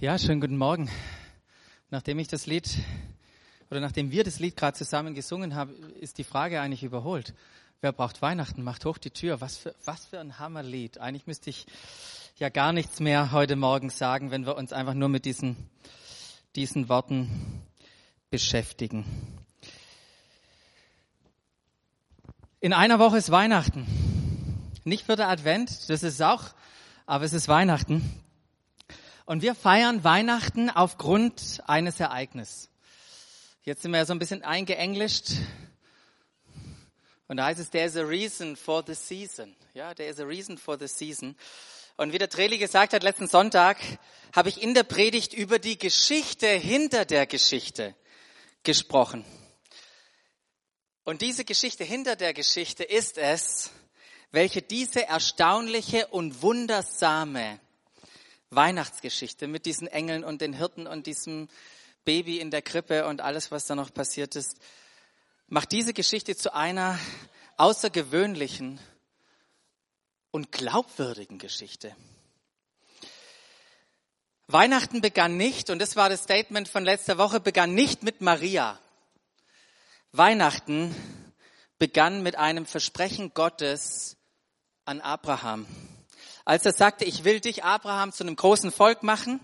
Ja, 0.00 0.18
schönen 0.18 0.40
guten 0.40 0.56
Morgen. 0.56 0.90
Nachdem 1.88 2.18
ich 2.18 2.26
das 2.26 2.46
Lied 2.46 2.68
oder 3.70 3.78
nachdem 3.80 4.10
wir 4.10 4.24
das 4.24 4.40
Lied 4.40 4.56
gerade 4.56 4.76
zusammen 4.76 5.14
gesungen 5.14 5.54
haben, 5.54 5.72
ist 6.00 6.18
die 6.18 6.24
Frage 6.24 6.60
eigentlich 6.60 6.82
überholt. 6.82 7.32
Wer 7.80 7.92
braucht 7.92 8.20
Weihnachten? 8.20 8.64
Macht 8.64 8.84
hoch 8.86 8.98
die 8.98 9.12
Tür. 9.12 9.40
Was 9.40 9.56
für, 9.56 9.74
was 9.84 10.04
für 10.04 10.18
ein 10.18 10.40
Hammerlied. 10.40 10.98
Eigentlich 10.98 11.28
müsste 11.28 11.48
ich 11.48 11.66
ja 12.38 12.48
gar 12.48 12.72
nichts 12.72 12.98
mehr 12.98 13.30
heute 13.30 13.54
Morgen 13.54 13.88
sagen, 13.88 14.32
wenn 14.32 14.44
wir 14.46 14.56
uns 14.56 14.72
einfach 14.72 14.94
nur 14.94 15.08
mit 15.08 15.24
diesen, 15.24 15.56
diesen 16.56 16.88
Worten 16.88 17.62
beschäftigen. 18.30 19.04
In 22.58 22.72
einer 22.72 22.98
Woche 22.98 23.18
ist 23.18 23.30
Weihnachten. 23.30 23.86
Nicht 24.82 25.06
für 25.06 25.14
der 25.14 25.28
Advent, 25.28 25.88
das 25.88 26.02
ist 26.02 26.20
auch, 26.20 26.46
aber 27.06 27.24
es 27.24 27.32
ist 27.32 27.46
Weihnachten. 27.46 28.23
Und 29.26 29.40
wir 29.40 29.54
feiern 29.54 30.04
Weihnachten 30.04 30.68
aufgrund 30.68 31.62
eines 31.66 31.98
Ereignisses. 31.98 32.68
Jetzt 33.62 33.80
sind 33.80 33.92
wir 33.92 33.98
ja 33.98 34.04
so 34.04 34.12
ein 34.12 34.18
bisschen 34.18 34.42
eingeenglischt. 34.42 35.30
Und 37.26 37.38
da 37.38 37.46
heißt 37.46 37.58
es, 37.58 37.70
there 37.70 37.86
is 37.86 37.96
a 37.96 38.02
reason 38.02 38.54
for 38.54 38.84
the 38.86 38.94
season. 38.94 39.56
Ja, 39.72 39.94
there 39.94 40.10
is 40.10 40.20
a 40.20 40.24
reason 40.24 40.58
for 40.58 40.78
the 40.78 40.86
season. 40.86 41.36
Und 41.96 42.12
wie 42.12 42.18
der 42.18 42.28
Treli 42.28 42.58
gesagt 42.58 42.92
hat, 42.92 43.02
letzten 43.02 43.26
Sonntag 43.26 43.78
habe 44.34 44.50
ich 44.50 44.60
in 44.60 44.74
der 44.74 44.82
Predigt 44.82 45.32
über 45.32 45.58
die 45.58 45.78
Geschichte 45.78 46.48
hinter 46.48 47.06
der 47.06 47.26
Geschichte 47.26 47.94
gesprochen. 48.62 49.24
Und 51.04 51.22
diese 51.22 51.46
Geschichte 51.46 51.84
hinter 51.84 52.16
der 52.16 52.34
Geschichte 52.34 52.84
ist 52.84 53.16
es, 53.16 53.70
welche 54.32 54.60
diese 54.60 55.06
erstaunliche 55.06 56.08
und 56.08 56.42
wundersame 56.42 57.58
Weihnachtsgeschichte 58.56 59.46
mit 59.48 59.66
diesen 59.66 59.86
Engeln 59.86 60.24
und 60.24 60.40
den 60.40 60.52
Hirten 60.52 60.86
und 60.86 61.06
diesem 61.06 61.48
Baby 62.04 62.38
in 62.38 62.50
der 62.50 62.62
Krippe 62.62 63.06
und 63.06 63.20
alles, 63.20 63.50
was 63.50 63.66
da 63.66 63.74
noch 63.74 63.92
passiert 63.92 64.36
ist, 64.36 64.58
macht 65.48 65.72
diese 65.72 65.92
Geschichte 65.92 66.36
zu 66.36 66.54
einer 66.54 66.98
außergewöhnlichen 67.56 68.80
und 70.30 70.52
glaubwürdigen 70.52 71.38
Geschichte. 71.38 71.94
Weihnachten 74.46 75.00
begann 75.00 75.36
nicht, 75.36 75.70
und 75.70 75.78
das 75.78 75.96
war 75.96 76.08
das 76.08 76.24
Statement 76.24 76.68
von 76.68 76.84
letzter 76.84 77.16
Woche, 77.16 77.40
begann 77.40 77.74
nicht 77.74 78.02
mit 78.02 78.20
Maria. 78.20 78.78
Weihnachten 80.12 80.94
begann 81.78 82.22
mit 82.22 82.36
einem 82.36 82.66
Versprechen 82.66 83.32
Gottes 83.32 84.16
an 84.84 85.00
Abraham 85.00 85.66
als 86.44 86.66
er 86.66 86.72
sagte, 86.72 87.04
ich 87.04 87.24
will 87.24 87.40
dich, 87.40 87.64
Abraham, 87.64 88.12
zu 88.12 88.24
einem 88.24 88.36
großen 88.36 88.70
Volk 88.70 89.02
machen, 89.02 89.40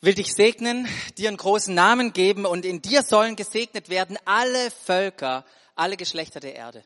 will 0.00 0.14
dich 0.14 0.32
segnen, 0.32 0.88
dir 1.18 1.28
einen 1.28 1.36
großen 1.36 1.74
Namen 1.74 2.12
geben 2.12 2.46
und 2.46 2.64
in 2.64 2.80
dir 2.80 3.02
sollen 3.02 3.36
gesegnet 3.36 3.90
werden 3.90 4.18
alle 4.24 4.70
Völker, 4.70 5.44
alle 5.74 5.96
Geschlechter 5.96 6.40
der 6.40 6.54
Erde. 6.54 6.84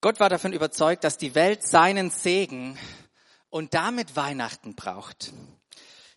Gott 0.00 0.20
war 0.20 0.28
davon 0.28 0.52
überzeugt, 0.52 1.04
dass 1.04 1.16
die 1.16 1.34
Welt 1.34 1.66
seinen 1.66 2.10
Segen 2.10 2.78
und 3.48 3.72
damit 3.74 4.16
Weihnachten 4.16 4.74
braucht. 4.74 5.32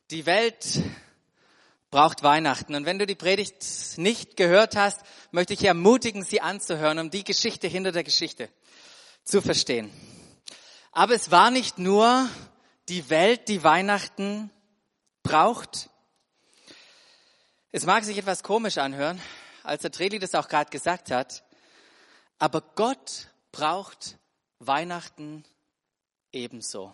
Die 0.09 0.25
Welt 0.25 0.81
braucht 1.89 2.23
Weihnachten. 2.23 2.75
Und 2.75 2.85
wenn 2.85 2.99
du 2.99 3.05
die 3.05 3.15
Predigt 3.15 3.63
nicht 3.97 4.35
gehört 4.35 4.75
hast, 4.75 5.01
möchte 5.31 5.53
ich 5.53 5.63
ermutigen, 5.63 6.23
sie 6.23 6.41
anzuhören, 6.41 6.99
um 6.99 7.09
die 7.11 7.23
Geschichte 7.23 7.67
hinter 7.67 7.91
der 7.91 8.03
Geschichte 8.03 8.49
zu 9.23 9.41
verstehen. 9.41 9.89
Aber 10.97 11.13
es 11.13 11.29
war 11.29 11.51
nicht 11.51 11.77
nur 11.77 12.27
die 12.89 13.11
Welt, 13.11 13.49
die 13.49 13.63
Weihnachten 13.63 14.49
braucht. 15.21 15.91
Es 17.71 17.85
mag 17.85 18.03
sich 18.03 18.17
etwas 18.17 18.41
komisch 18.41 18.79
anhören, 18.79 19.21
als 19.61 19.83
der 19.83 19.91
Treli 19.91 20.17
das 20.17 20.33
auch 20.33 20.47
gerade 20.47 20.71
gesagt 20.71 21.11
hat, 21.11 21.43
aber 22.39 22.61
Gott 22.61 23.29
braucht 23.51 24.17
Weihnachten 24.57 25.43
ebenso. 26.31 26.91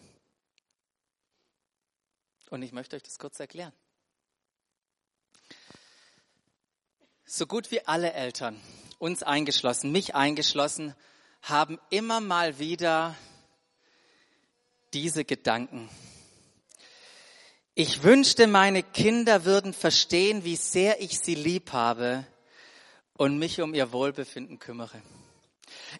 Und 2.49 2.61
ich 2.61 2.73
möchte 2.73 2.97
euch 2.97 3.03
das 3.03 3.17
kurz 3.17 3.39
erklären. 3.39 3.71
So 7.23 7.47
gut 7.47 7.71
wie 7.71 7.87
alle 7.87 8.11
Eltern, 8.11 8.59
uns 8.99 9.23
eingeschlossen, 9.23 9.93
mich 9.93 10.13
eingeschlossen, 10.13 10.93
haben 11.41 11.79
immer 11.89 12.19
mal 12.19 12.59
wieder 12.59 13.15
diese 14.93 15.25
Gedanken. 15.25 15.89
Ich 17.75 18.03
wünschte, 18.03 18.45
meine 18.47 18.83
Kinder 18.83 19.45
würden 19.45 19.73
verstehen, 19.73 20.43
wie 20.43 20.55
sehr 20.55 21.01
ich 21.01 21.19
sie 21.19 21.35
lieb 21.35 21.73
habe 21.73 22.25
und 23.17 23.39
mich 23.39 23.61
um 23.61 23.73
ihr 23.73 23.91
Wohlbefinden 23.91 24.59
kümmere. 24.59 25.01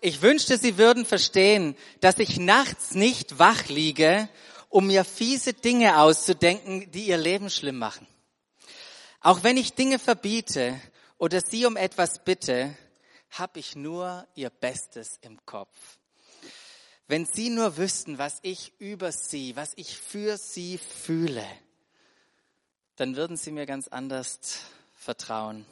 Ich 0.02 0.22
wünschte, 0.22 0.58
sie 0.58 0.78
würden 0.78 1.06
verstehen, 1.06 1.76
dass 2.00 2.20
ich 2.20 2.38
nachts 2.38 2.94
nicht 2.94 3.40
wach 3.40 3.70
liege, 3.70 4.30
um 4.70 4.88
mir 4.88 5.04
fiese 5.04 5.54
Dinge 5.54 6.00
auszudenken, 6.00 6.92
die 6.92 7.06
ihr 7.06 7.18
Leben 7.18 7.50
schlimm 7.50 7.78
machen. 7.78 8.08
Auch 9.20 9.44
wenn 9.44 9.58
ich 9.58 9.74
Dinge 9.74 10.00
verbiete 10.00 10.80
oder 11.18 11.42
sie 11.42 11.66
um 11.66 11.78
etwas 11.78 12.24
bitte, 12.24 12.76
habe 13.32 13.60
ich 13.60 13.76
nur 13.76 14.28
ihr 14.36 14.50
Bestes 14.52 15.18
im 15.22 15.44
Kopf. 15.46 15.98
Wenn 17.08 17.26
Sie 17.26 17.50
nur 17.50 17.78
wüssten, 17.78 18.18
was 18.18 18.40
ich 18.44 18.74
über 18.80 19.12
Sie, 19.12 19.56
was 19.56 19.74
ich 19.76 19.98
für 19.98 20.38
Sie 20.38 20.78
fühle, 20.78 21.46
dann 22.96 23.16
würden 23.16 23.36
Sie 23.36 23.52
mir 23.52 23.66
ganz 23.66 23.88
anders 23.88 24.62
vertrauen. 24.94 25.66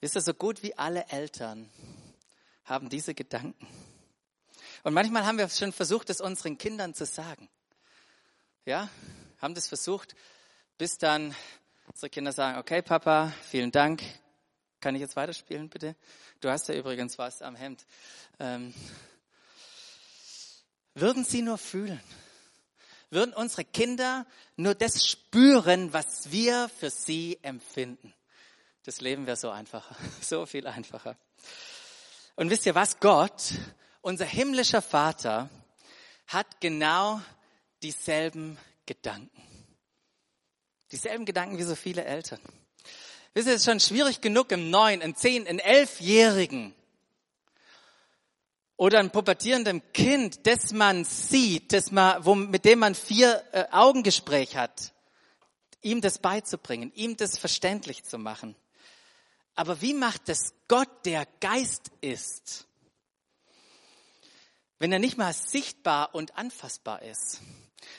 Wisst 0.00 0.16
ihr, 0.16 0.20
so 0.20 0.34
gut 0.34 0.62
wie 0.62 0.76
alle 0.76 1.06
Eltern 1.08 1.70
haben 2.64 2.88
diese 2.88 3.14
Gedanken. 3.14 3.66
Und 4.82 4.94
manchmal 4.94 5.24
haben 5.24 5.38
wir 5.38 5.48
schon 5.48 5.72
versucht, 5.72 6.10
es 6.10 6.20
unseren 6.20 6.58
Kindern 6.58 6.94
zu 6.94 7.06
sagen. 7.06 7.48
Ja, 8.64 8.88
haben 9.40 9.54
das 9.54 9.68
versucht, 9.68 10.14
bis 10.78 10.98
dann 10.98 11.34
unsere 11.86 12.10
Kinder 12.10 12.32
sagen, 12.32 12.58
okay, 12.58 12.82
Papa, 12.82 13.32
vielen 13.42 13.72
Dank. 13.72 14.02
Kann 14.80 14.94
ich 14.94 15.00
jetzt 15.00 15.16
weiterspielen, 15.16 15.68
bitte? 15.68 15.96
Du 16.40 16.48
hast 16.48 16.68
ja 16.68 16.74
übrigens 16.74 17.18
was 17.18 17.42
am 17.42 17.56
Hemd. 17.56 17.84
Ähm, 18.38 18.72
würden 21.00 21.24
sie 21.24 21.42
nur 21.42 21.58
fühlen, 21.58 22.00
würden 23.10 23.32
unsere 23.34 23.64
Kinder 23.64 24.26
nur 24.56 24.74
das 24.74 25.06
spüren, 25.06 25.92
was 25.92 26.30
wir 26.30 26.68
für 26.68 26.90
sie 26.90 27.38
empfinden. 27.42 28.14
Das 28.84 29.00
Leben 29.00 29.26
wäre 29.26 29.36
so 29.36 29.50
einfacher, 29.50 29.96
so 30.20 30.46
viel 30.46 30.66
einfacher. 30.66 31.16
Und 32.36 32.50
wisst 32.50 32.66
ihr 32.66 32.74
was? 32.74 33.00
Gott, 33.00 33.52
unser 34.00 34.24
himmlischer 34.24 34.82
Vater, 34.82 35.50
hat 36.26 36.60
genau 36.60 37.20
dieselben 37.82 38.58
Gedanken. 38.86 39.42
Dieselben 40.92 41.26
Gedanken 41.26 41.58
wie 41.58 41.64
so 41.64 41.74
viele 41.74 42.04
Eltern. 42.04 42.40
Wisst 43.34 43.46
ihr, 43.46 43.54
es 43.54 43.60
ist 43.60 43.66
schon 43.66 43.80
schwierig 43.80 44.20
genug 44.20 44.52
im 44.52 44.70
neun, 44.70 45.00
in 45.00 45.14
zehn, 45.14 45.46
in 45.46 45.58
elfjährigen 45.58 46.74
oder 48.78 49.00
ein 49.00 49.10
pubertierendem 49.10 49.82
Kind, 49.92 50.46
das 50.46 50.72
man 50.72 51.04
sieht, 51.04 51.72
das 51.72 51.90
man, 51.90 52.24
wo, 52.24 52.34
mit 52.36 52.64
dem 52.64 52.78
man 52.78 52.94
vier 52.94 53.42
äh, 53.52 53.64
Augengespräch 53.72 54.56
hat, 54.56 54.94
ihm 55.82 56.00
das 56.00 56.20
beizubringen, 56.20 56.92
ihm 56.94 57.16
das 57.16 57.38
verständlich 57.38 58.04
zu 58.04 58.18
machen. 58.18 58.54
Aber 59.56 59.82
wie 59.82 59.94
macht 59.94 60.28
es 60.28 60.54
Gott, 60.68 60.88
der 61.04 61.26
Geist 61.40 61.90
ist, 62.00 62.68
wenn 64.78 64.92
er 64.92 65.00
nicht 65.00 65.18
mal 65.18 65.32
sichtbar 65.32 66.14
und 66.14 66.38
anfassbar 66.38 67.02
ist? 67.02 67.40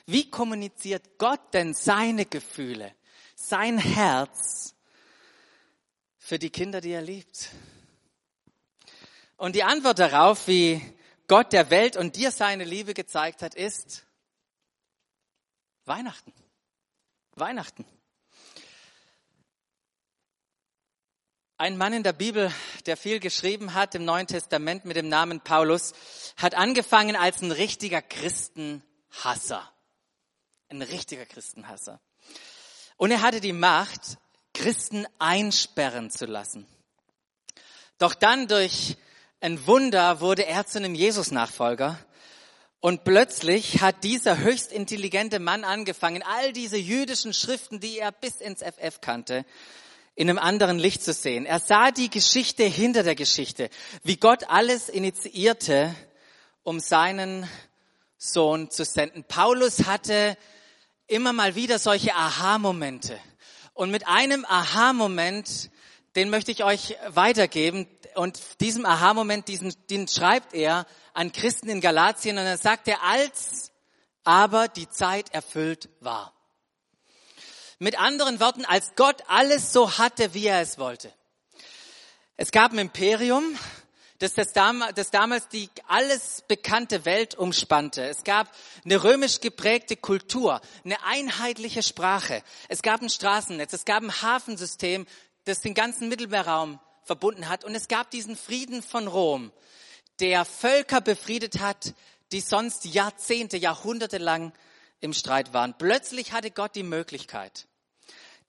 Wie 0.06 0.30
kommuniziert 0.30 1.18
Gott 1.18 1.54
denn 1.54 1.74
seine 1.74 2.26
Gefühle, 2.26 2.96
sein 3.36 3.78
Herz 3.78 4.76
für 6.18 6.40
die 6.40 6.52
Kinder, 6.52 6.80
die 6.80 6.92
er 6.92 7.02
liebt? 7.02 7.50
Und 9.40 9.56
die 9.56 9.64
Antwort 9.64 10.00
darauf, 10.00 10.48
wie 10.48 10.82
Gott 11.30 11.54
der 11.54 11.70
Welt 11.70 11.96
und 11.96 12.18
dir 12.18 12.30
seine 12.30 12.66
Liebe 12.66 12.94
gezeigt 12.94 13.42
hat, 13.42 13.56
ist 13.56 14.06
Weihnachten. 15.86 16.34
Weihnachten. 17.36 17.86
Ein 21.56 21.78
Mann 21.78 21.94
in 21.94 22.04
der 22.04 22.12
Bibel, 22.12 22.54
der 22.86 22.98
viel 22.98 23.22
geschrieben 23.22 23.74
hat 23.74 23.96
im 23.96 24.04
Neuen 24.04 24.28
Testament 24.28 24.84
mit 24.84 24.98
dem 24.98 25.08
Namen 25.08 25.40
Paulus, 25.40 25.94
hat 26.36 26.56
angefangen 26.56 27.16
als 27.16 27.42
ein 27.42 27.54
richtiger 27.54 28.02
Christenhasser. 28.02 29.72
Ein 30.68 30.82
richtiger 30.82 31.26
Christenhasser. 31.26 32.02
Und 32.98 33.12
er 33.12 33.22
hatte 33.22 33.40
die 33.40 33.54
Macht, 33.54 34.18
Christen 34.54 35.08
einsperren 35.18 36.12
zu 36.12 36.26
lassen. 36.26 36.68
Doch 38.00 38.14
dann 38.14 38.50
durch 38.50 38.98
ein 39.42 39.66
Wunder 39.68 40.20
wurde 40.20 40.46
er 40.46 40.66
zu 40.66 40.80
einem 40.80 40.96
Jesus-Nachfolger 40.96 41.98
Und 42.82 43.04
plötzlich 43.04 43.82
hat 43.82 44.04
dieser 44.04 44.40
höchst 44.40 44.72
intelligente 44.72 45.40
Mann 45.40 45.64
angefangen, 45.64 46.24
all 46.24 46.54
diese 46.54 46.78
jüdischen 46.78 47.34
Schriften, 47.34 47.80
die 47.80 48.00
er 48.00 48.12
bis 48.12 48.42
ins 48.42 48.62
FF 48.62 49.02
kannte, 49.02 49.46
in 50.16 50.30
einem 50.30 50.40
anderen 50.40 50.78
Licht 50.78 51.04
zu 51.04 51.14
sehen. 51.14 51.46
Er 51.46 51.60
sah 51.60 51.92
die 51.92 52.10
Geschichte 52.10 52.64
hinter 52.64 53.04
der 53.04 53.16
Geschichte, 53.16 53.70
wie 54.04 54.18
Gott 54.18 54.44
alles 54.50 54.90
initiierte, 54.90 55.96
um 56.64 56.80
seinen 56.80 57.50
Sohn 58.18 58.70
zu 58.70 58.84
senden. 58.84 59.24
Paulus 59.24 59.86
hatte 59.86 60.38
immer 61.08 61.32
mal 61.32 61.56
wieder 61.56 61.80
solche 61.80 62.14
Aha-Momente. 62.14 63.18
Und 63.74 63.92
mit 63.92 64.06
einem 64.08 64.46
Aha-Moment, 64.46 65.72
den 66.16 66.30
möchte 66.30 66.52
ich 66.52 66.66
euch 66.66 66.98
weitergeben. 67.08 67.88
Und 68.20 68.60
diesem 68.60 68.86
Aha-Moment, 68.86 69.48
diesen, 69.48 69.74
den 69.90 70.06
schreibt 70.06 70.54
er 70.54 70.86
an 71.14 71.32
Christen 71.32 71.70
in 71.70 71.80
Galatien 71.80 72.38
und 72.38 72.44
dann 72.44 72.58
sagt 72.58 72.90
er, 72.90 73.02
als 73.02 73.72
aber 74.26 74.68
die 74.68 74.90
Zeit 74.90 75.34
erfüllt 75.34 75.88
war. 76.02 76.34
Mit 77.78 77.98
anderen 77.98 78.42
Worten, 78.42 78.66
als 78.66 78.92
Gott 78.98 79.24
alles 79.30 79.72
so 79.72 79.98
hatte, 79.98 80.34
wie 80.34 80.48
er 80.48 80.60
es 80.60 80.78
wollte. 80.78 81.14
Es 82.36 82.52
gab 82.52 82.74
ein 82.74 82.80
Imperium, 82.80 83.58
das, 84.18 84.34
das, 84.34 84.52
das 84.52 85.12
damals 85.12 85.48
die 85.48 85.70
alles 85.88 86.44
bekannte 86.46 87.06
Welt 87.06 87.36
umspannte. 87.36 88.04
Es 88.04 88.26
gab 88.26 88.54
eine 88.84 89.02
römisch 89.02 89.40
geprägte 89.40 89.96
Kultur, 89.96 90.60
eine 90.84 91.02
einheitliche 91.06 91.84
Sprache. 91.84 92.44
Es 92.68 92.82
gab 92.82 93.02
ein 93.02 93.10
Straßennetz, 93.10 93.72
es 93.72 93.86
gab 93.86 94.04
ein 94.04 94.22
Hafensystem, 94.22 95.08
das 95.46 95.62
den 95.62 95.74
ganzen 95.74 96.10
Mittelmeerraum 96.10 96.82
verbunden 97.10 97.50
hat. 97.50 97.66
Und 97.66 97.74
es 97.74 97.88
gab 97.88 98.12
diesen 98.12 98.36
Frieden 98.36 98.84
von 98.84 99.08
Rom, 99.08 99.52
der 100.20 100.46
Völker 100.46 101.02
befriedet 101.02 101.60
hat, 101.60 101.96
die 102.32 102.40
sonst 102.40 102.86
Jahrzehnte, 102.86 103.58
Jahrhunderte 103.58 104.20
lang 104.20 104.54
im 105.02 105.14
Streit 105.14 105.52
waren. 105.52 105.74
Plötzlich 105.76 106.34
hatte 106.34 106.52
Gott 106.52 106.76
die 106.76 106.84
Möglichkeit, 106.84 107.66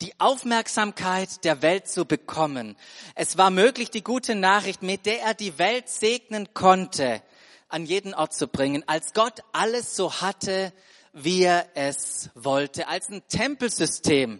die 0.02 0.12
Aufmerksamkeit 0.20 1.42
der 1.44 1.62
Welt 1.62 1.88
zu 1.88 2.04
bekommen. 2.04 2.76
Es 3.14 3.38
war 3.38 3.48
möglich, 3.48 3.90
die 3.90 4.04
gute 4.04 4.34
Nachricht, 4.34 4.82
mit 4.82 5.06
der 5.06 5.22
er 5.22 5.32
die 5.32 5.58
Welt 5.58 5.88
segnen 5.88 6.52
konnte, 6.52 7.22
an 7.70 7.86
jeden 7.86 8.12
Ort 8.12 8.34
zu 8.34 8.46
bringen, 8.46 8.84
als 8.86 9.14
Gott 9.14 9.40
alles 9.52 9.96
so 9.96 10.20
hatte, 10.20 10.74
wie 11.14 11.44
er 11.44 11.66
es 11.74 12.28
wollte, 12.34 12.88
als 12.88 13.08
ein 13.08 13.22
Tempelsystem. 13.26 14.38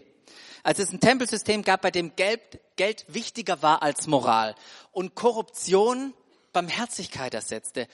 Als 0.63 0.77
es 0.77 0.91
ein 0.91 0.99
Tempelsystem 0.99 1.63
gab, 1.63 1.81
bei 1.81 1.89
dem 1.89 2.15
Geld, 2.15 2.39
Geld 2.81 3.05
wichtiger 3.09 3.61
war 3.61 3.83
als 3.83 4.07
Moral 4.07 4.55
und 4.91 5.13
Korruption 5.13 6.15
Barmherzigkeit 6.51 7.31
ersetzte. 7.35 7.87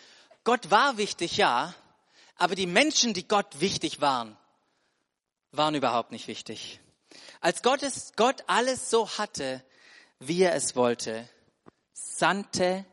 Gott 0.45 0.71
war 0.71 0.95
wichtig, 0.95 1.35
ja, 1.35 1.75
aber 2.37 2.55
die 2.55 2.67
Menschen, 2.67 3.13
die 3.13 3.27
Gott 3.27 3.59
wichtig 3.59 3.99
waren, 3.99 4.37
waren 5.51 5.75
überhaupt 5.75 6.13
nicht 6.13 6.29
wichtig. 6.29 6.79
Als 7.41 7.63
Gottes, 7.63 8.13
Gott 8.15 8.45
alles 8.47 8.89
so 8.89 9.09
hatte, 9.17 9.61
wie 10.19 10.43
er 10.43 10.55
es 10.55 10.77
wollte, 10.77 11.27
sandte 11.91 12.85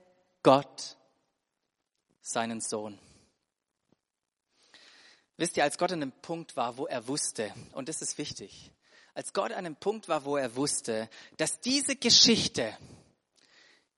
Gott 0.43 0.96
seinen 2.23 2.61
Sohn. 2.61 2.99
Wisst 5.37 5.56
ihr, 5.56 5.62
als 5.62 5.79
Gott 5.79 5.93
an 5.93 6.02
einem 6.02 6.12
Punkt 6.23 6.56
war, 6.56 6.76
wo 6.76 6.88
er 6.88 7.06
wusste, 7.06 7.55
und 7.70 7.88
das 7.88 8.02
ist 8.02 8.19
wichtig, 8.19 8.73
als 9.14 9.32
Gott 9.32 9.52
an 9.52 9.58
einem 9.58 9.76
Punkt 9.76 10.08
war, 10.08 10.25
wo 10.25 10.37
er 10.37 10.56
wusste, 10.56 11.08
dass 11.37 11.61
diese 11.61 11.96
Geschichte, 11.96 12.76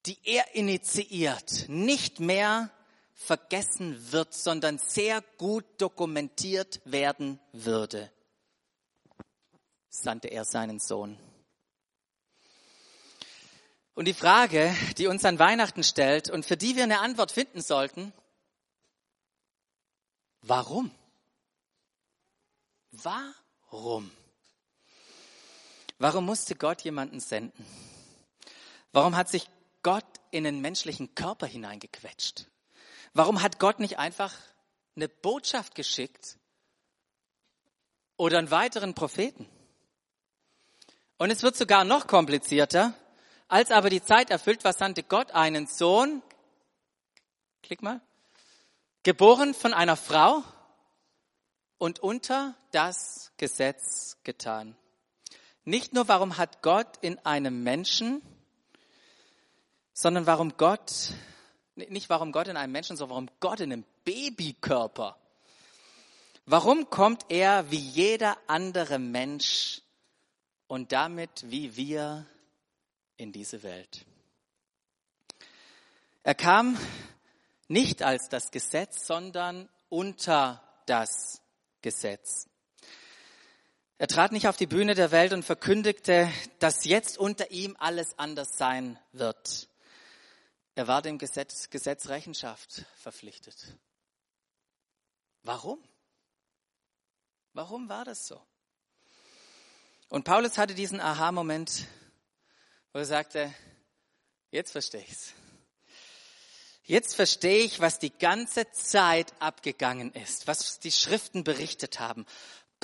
die 0.04 0.18
er 0.24 0.54
initiiert, 0.54 1.68
nicht 1.68 2.20
mehr 2.20 2.70
vergessen 3.14 4.12
wird, 4.12 4.34
sondern 4.34 4.78
sehr 4.78 5.22
gut 5.38 5.64
dokumentiert 5.78 6.80
werden 6.84 7.40
würde, 7.52 8.12
sandte 9.88 10.28
er 10.28 10.44
seinen 10.44 10.78
Sohn. 10.78 11.18
Und 13.94 14.04
die 14.04 14.14
Frage, 14.14 14.76
die 14.98 15.06
uns 15.06 15.24
an 15.24 15.38
Weihnachten 15.38 15.82
stellt 15.82 16.28
und 16.28 16.44
für 16.44 16.58
die 16.58 16.76
wir 16.76 16.82
eine 16.82 17.00
Antwort 17.00 17.32
finden 17.32 17.62
sollten, 17.62 18.12
warum? 20.42 20.90
Warum? 22.92 24.10
Warum 25.98 26.26
musste 26.26 26.56
Gott 26.56 26.82
jemanden 26.82 27.20
senden? 27.20 27.64
Warum 28.92 29.16
hat 29.16 29.28
sich 29.28 29.48
Gott 29.82 30.04
in 30.30 30.44
den 30.44 30.60
menschlichen 30.60 31.14
Körper 31.14 31.46
hineingequetscht? 31.46 32.46
Warum 33.14 33.42
hat 33.42 33.58
Gott 33.58 33.78
nicht 33.78 33.98
einfach 33.98 34.34
eine 34.94 35.08
Botschaft 35.08 35.74
geschickt 35.74 36.38
oder 38.16 38.38
einen 38.38 38.50
weiteren 38.50 38.94
Propheten? 38.94 39.48
Und 41.18 41.30
es 41.30 41.42
wird 41.42 41.56
sogar 41.56 41.84
noch 41.84 42.06
komplizierter. 42.06 42.92
Als 43.48 43.70
aber 43.70 43.88
die 43.88 44.02
Zeit 44.02 44.30
erfüllt 44.30 44.64
war, 44.64 44.74
sandte 44.74 45.02
Gott 45.02 45.30
einen 45.30 45.66
Sohn, 45.66 46.22
klick 47.62 47.80
mal, 47.80 48.02
geboren 49.02 49.54
von 49.54 49.72
einer 49.72 49.96
Frau 49.96 50.42
und 51.78 52.00
unter 52.00 52.54
das 52.72 53.32
Gesetz 53.38 54.18
getan. 54.24 54.76
Nicht 55.68 55.92
nur, 55.92 56.06
warum 56.06 56.36
hat 56.36 56.62
Gott 56.62 56.96
in 57.00 57.18
einem 57.26 57.64
Menschen, 57.64 58.22
sondern 59.92 60.24
warum 60.24 60.56
Gott, 60.56 61.10
nicht 61.74 62.08
warum 62.08 62.30
Gott 62.30 62.46
in 62.46 62.56
einem 62.56 62.70
Menschen, 62.70 62.96
sondern 62.96 63.10
warum 63.10 63.30
Gott 63.40 63.58
in 63.58 63.72
einem 63.72 63.84
Babykörper. 64.04 65.18
Warum 66.44 66.88
kommt 66.88 67.26
er 67.30 67.68
wie 67.72 67.80
jeder 67.80 68.38
andere 68.46 69.00
Mensch 69.00 69.82
und 70.68 70.92
damit 70.92 71.50
wie 71.50 71.74
wir 71.74 72.26
in 73.16 73.32
diese 73.32 73.64
Welt? 73.64 74.06
Er 76.22 76.36
kam 76.36 76.78
nicht 77.66 78.04
als 78.04 78.28
das 78.28 78.52
Gesetz, 78.52 79.04
sondern 79.04 79.68
unter 79.88 80.62
das 80.86 81.42
Gesetz. 81.82 82.48
Er 83.98 84.08
trat 84.08 84.32
nicht 84.32 84.46
auf 84.46 84.58
die 84.58 84.66
Bühne 84.66 84.94
der 84.94 85.10
Welt 85.10 85.32
und 85.32 85.42
verkündigte, 85.42 86.30
dass 86.58 86.84
jetzt 86.84 87.16
unter 87.16 87.50
ihm 87.50 87.76
alles 87.78 88.18
anders 88.18 88.58
sein 88.58 88.98
wird. 89.12 89.68
Er 90.74 90.86
war 90.86 91.00
dem 91.00 91.16
Gesetz, 91.16 91.70
Gesetz 91.70 92.08
Rechenschaft 92.08 92.84
verpflichtet. 92.96 93.56
Warum? 95.42 95.82
Warum 97.54 97.88
war 97.88 98.04
das 98.04 98.26
so? 98.26 98.38
Und 100.08 100.24
Paulus 100.24 100.58
hatte 100.58 100.74
diesen 100.74 101.00
Aha-Moment, 101.00 101.86
wo 102.92 102.98
er 102.98 103.06
sagte, 103.06 103.52
jetzt 104.50 104.72
verstehe 104.72 105.00
ich's. 105.00 105.32
Jetzt 106.84 107.16
verstehe 107.16 107.64
ich, 107.64 107.80
was 107.80 107.98
die 107.98 108.16
ganze 108.16 108.70
Zeit 108.72 109.32
abgegangen 109.40 110.12
ist, 110.12 110.46
was 110.46 110.78
die 110.80 110.92
Schriften 110.92 111.42
berichtet 111.42 111.98
haben, 111.98 112.26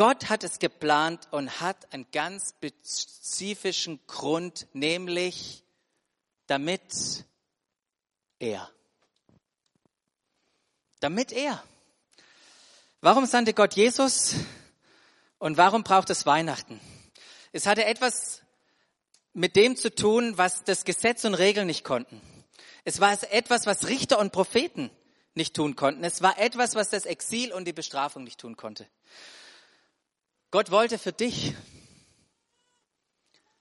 Gott 0.04 0.30
hat 0.30 0.42
es 0.42 0.59
geplant 0.59 1.28
und 1.30 1.61
hat 1.61 1.92
einen 1.92 2.11
ganz 2.11 2.54
spezifischen 2.56 4.04
Grund, 4.09 4.66
nämlich 4.73 5.62
damit 6.49 7.25
er. 8.40 8.68
Damit 10.99 11.30
er. 11.30 11.62
Warum 13.00 13.26
sandte 13.26 13.54
Gott 13.54 13.75
Jesus 13.75 14.35
und 15.38 15.56
warum 15.56 15.85
braucht 15.85 16.11
es 16.11 16.26
Weihnachten? 16.26 16.80
Es 17.52 17.66
hatte 17.66 17.85
etwas 17.85 18.42
mit 19.35 19.54
dem 19.54 19.76
zu 19.76 19.94
tun, 19.94 20.37
was 20.37 20.64
das 20.64 20.85
Gesetz 20.85 21.25
und 21.25 21.35
Regeln 21.35 21.68
nicht 21.68 21.85
konnten. 21.85 22.21
Es 22.82 22.99
war 22.99 23.16
etwas, 23.32 23.66
was 23.66 23.87
Richter 23.87 24.18
und 24.18 24.32
Propheten 24.32 24.90
nicht 25.35 25.54
tun 25.54 25.76
konnten. 25.76 26.02
Es 26.02 26.23
war 26.23 26.40
etwas, 26.40 26.75
was 26.75 26.88
das 26.90 27.06
Exil 27.06 27.52
und 27.52 27.66
die 27.66 27.73
Bestrafung 27.73 28.25
nicht 28.25 28.40
tun 28.40 28.56
konnte. 28.56 28.88
Gott 30.52 30.71
wollte 30.71 30.99
für 30.99 31.14
dich, 31.14 31.54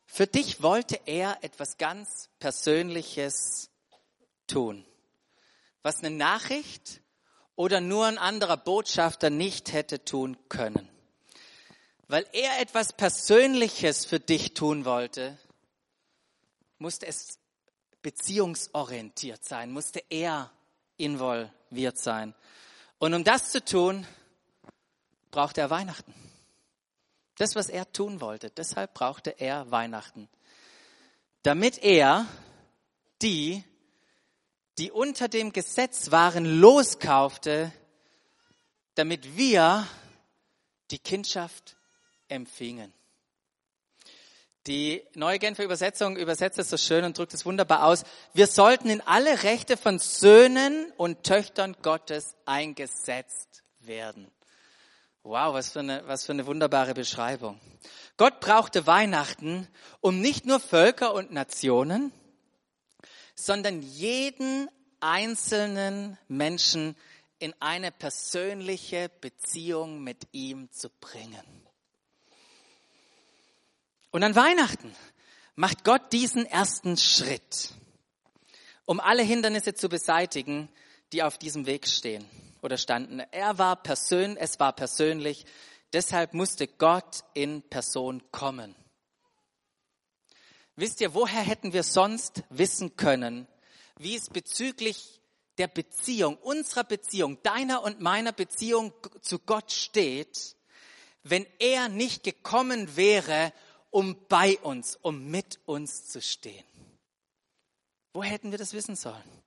für 0.06 0.28
dich 0.28 0.62
wollte 0.62 1.00
er 1.06 1.42
etwas 1.42 1.78
ganz 1.78 2.28
Persönliches 2.40 3.70
tun, 4.46 4.86
was 5.84 6.00
eine 6.00 6.10
Nachricht 6.10 7.00
oder 7.56 7.80
nur 7.80 8.08
ein 8.08 8.18
anderer 8.18 8.58
Botschafter 8.58 9.30
nicht 9.30 9.72
hätte 9.72 10.04
tun 10.04 10.36
können. 10.50 10.90
Weil 12.10 12.28
er 12.34 12.60
etwas 12.60 12.92
Persönliches 12.92 14.04
für 14.04 14.20
dich 14.20 14.54
tun 14.54 14.84
wollte, 14.84 15.38
musste 16.78 17.08
es 17.08 17.40
beziehungsorientiert 18.02 19.46
sein, 19.46 19.72
musste 19.72 20.04
er 20.10 20.52
involviert 20.98 21.98
sein. 21.98 22.36
Und 23.00 23.14
um 23.14 23.24
das 23.24 23.54
zu 23.54 23.64
tun, 23.64 24.06
braucht 25.32 25.58
er 25.58 25.70
Weihnachten. 25.70 26.14
Das, 27.38 27.56
was 27.56 27.70
er 27.70 27.92
tun 27.92 28.22
wollte. 28.22 28.50
Deshalb 28.50 28.94
brauchte 28.94 29.32
er 29.32 29.72
Weihnachten. 29.72 30.30
Damit 31.44 31.84
er 31.84 32.26
die, 33.22 33.64
die 34.78 34.92
unter 34.92 35.28
dem 35.28 35.54
Gesetz 35.54 36.12
waren, 36.12 36.46
loskaufte 36.60 37.72
damit 38.96 39.38
wir 39.38 39.88
die 40.92 41.00
Kindschaft 41.00 41.76
empfingen. 42.28 42.94
Die 44.68 45.04
neue 45.16 45.40
Genfer 45.40 45.64
Übersetzung 45.64 46.18
übersetzt 46.18 46.60
es 46.60 46.70
so 46.70 46.78
schön 46.78 47.04
und 47.04 47.18
drückt 47.18 47.34
es 47.34 47.46
wunderbar 47.46 47.86
aus. 47.86 48.04
Wir 48.34 48.46
sollten 48.46 48.90
in 48.90 49.02
alle 49.02 49.44
Rechte 49.44 49.76
von 49.76 49.98
Söhnen 49.98 50.92
und 50.98 51.24
Töchtern 51.24 51.76
Gottes 51.82 52.36
eingesetzt 52.46 53.64
werden. 53.80 54.30
Wow, 55.24 55.54
was 55.54 55.72
für 55.72 55.82
eine, 55.82 56.02
was 56.08 56.26
für 56.26 56.32
eine 56.32 56.48
wunderbare 56.48 56.96
Beschreibung. 56.96 57.60
Gott 58.18 58.40
brauchte 58.40 58.88
Weihnachten, 58.88 59.68
um 60.00 60.20
nicht 60.20 60.48
nur 60.48 60.60
Völker 60.60 61.14
und 61.14 61.32
Nationen, 61.32 62.12
sondern 63.36 63.84
jeden 63.84 64.68
einzelnen 65.00 66.18
Menschen 66.28 66.96
in 67.38 67.54
eine 67.60 67.92
persönliche 67.92 69.10
Beziehung 69.22 70.04
mit 70.04 70.28
ihm 70.32 70.72
zu 70.72 70.90
bringen. 70.90 71.44
Und 74.10 74.24
an 74.24 74.36
Weihnachten 74.36 74.94
macht 75.56 75.84
Gott 75.84 76.12
diesen 76.14 76.48
ersten 76.48 76.98
Schritt, 76.98 77.74
um 78.86 79.00
alle 79.00 79.22
Hindernisse 79.22 79.76
zu 79.76 79.88
beseitigen, 79.88 80.68
die 81.14 81.22
auf 81.22 81.38
diesem 81.38 81.68
Weg 81.68 81.88
stehen 81.88 82.28
oder 82.62 82.78
standen. 82.78 83.20
Er 83.20 83.58
war 83.58 83.76
persönlich, 83.76 84.42
es 84.42 84.60
war 84.60 84.74
persönlich, 84.74 85.46
deshalb 85.94 86.34
musste 86.34 86.68
Gott 86.68 87.24
in 87.34 87.62
Person 87.70 88.24
kommen. 88.32 88.76
Wisst 90.76 91.02
ihr, 91.02 91.14
woher 91.14 91.42
hätten 91.42 91.74
wir 91.74 91.84
sonst 91.84 92.44
wissen 92.50 92.96
können, 92.96 93.48
wie 93.98 94.16
es 94.16 94.30
bezüglich 94.30 95.22
der 95.58 95.68
Beziehung, 95.68 96.38
unserer 96.38 96.84
Beziehung, 96.84 97.42
deiner 97.44 97.84
und 97.84 98.00
meiner 98.00 98.32
Beziehung 98.32 98.94
zu 99.22 99.38
Gott 99.40 99.72
steht, 99.72 100.56
wenn 101.24 101.46
er 101.60 101.90
nicht 101.90 102.24
gekommen 102.24 102.96
wäre, 102.96 103.54
um 103.92 104.26
bei 104.28 104.58
uns, 104.60 104.98
um 105.02 105.28
mit 105.30 105.60
uns 105.66 106.08
zu 106.08 106.22
stehen. 106.22 106.66
Wo 108.14 108.24
hätten 108.24 108.52
wir 108.52 108.58
das 108.58 108.74
wissen 108.74 108.96
sollen? 108.96 109.44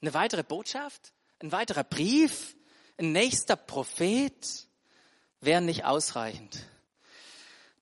Eine 0.00 0.14
weitere 0.14 0.42
Botschaft? 0.42 1.12
Ein 1.42 1.52
weiterer 1.52 1.84
Brief? 1.84 2.56
Ein 2.98 3.12
nächster 3.12 3.56
Prophet? 3.56 4.66
Wären 5.40 5.64
nicht 5.64 5.84
ausreichend. 5.84 6.66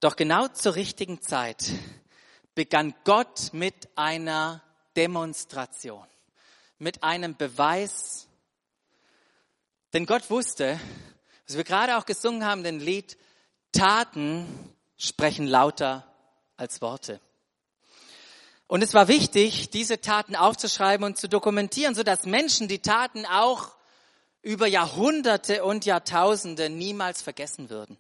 Doch 0.01 0.17
genau 0.17 0.49
zur 0.49 0.75
richtigen 0.75 1.21
Zeit 1.21 1.71
begann 2.55 2.95
Gott 3.05 3.51
mit 3.53 3.89
einer 3.97 4.63
Demonstration 4.97 6.07
mit 6.81 7.05
einem 7.05 7.37
Beweis. 7.37 8.27
Denn 9.93 10.07
Gott 10.07 10.31
wusste, 10.31 10.81
was 11.47 11.57
wir 11.57 11.65
gerade 11.65 11.97
auch 11.97 12.07
gesungen 12.07 12.45
haben, 12.45 12.65
den 12.65 12.81
Lied, 12.81 13.17
Taten 13.73 14.75
sprechen 14.97 15.47
lauter 15.47 16.07
als 16.57 16.81
Worte. 16.81 17.21
Und 18.71 18.83
es 18.83 18.95
war 18.95 19.09
wichtig, 19.09 19.71
diese 19.71 20.01
Taten 20.01 20.37
aufzuschreiben 20.37 21.05
und 21.05 21.19
zu 21.19 21.29
dokumentieren, 21.29 21.97
sodass 21.97 22.25
Menschen 22.25 22.69
die 22.69 22.79
Taten 22.79 23.27
auch 23.27 23.73
über 24.43 24.69
Jahrhunderte 24.69 25.65
und 25.65 25.87
Jahrtausende 25.87 26.71
niemals 26.71 27.21
vergessen 27.21 27.69
würden. 27.69 27.99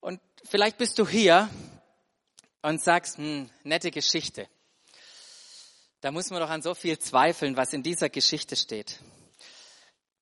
Und 0.00 0.18
vielleicht 0.48 0.78
bist 0.78 0.98
du 0.98 1.06
hier 1.06 1.50
und 2.62 2.82
sagst, 2.82 3.18
hm, 3.18 3.50
nette 3.64 3.90
Geschichte. 3.90 4.48
Da 6.00 6.12
muss 6.12 6.30
man 6.30 6.40
doch 6.40 6.48
an 6.48 6.62
so 6.62 6.74
viel 6.74 6.98
zweifeln, 6.98 7.54
was 7.54 7.74
in 7.74 7.82
dieser 7.82 8.08
Geschichte 8.08 8.56
steht. 8.56 8.98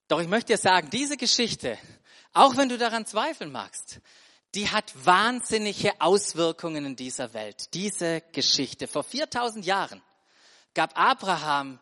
Doch 0.09 0.21
ich 0.21 0.27
möchte 0.27 0.55
dir 0.55 0.59
sagen, 0.59 0.91
diese 0.91 1.17
Geschichte, 1.17 1.79
auch 2.33 2.57
wenn 2.57 2.69
du 2.69 2.77
daran 2.77 3.07
zweifeln 3.07 3.53
magst, 3.53 4.01
die 4.55 4.69
hat 4.71 4.93
wahnsinnige 5.05 6.01
Auswirkungen 6.01 6.87
in 6.87 6.97
dieser 6.97 7.35
Welt. 7.35 7.75
Diese 7.75 8.23
Geschichte. 8.33 8.89
Vor 8.89 9.05
4000 9.05 9.65
Jahren 9.65 10.03
gab 10.75 10.99
Abraham, 10.99 11.79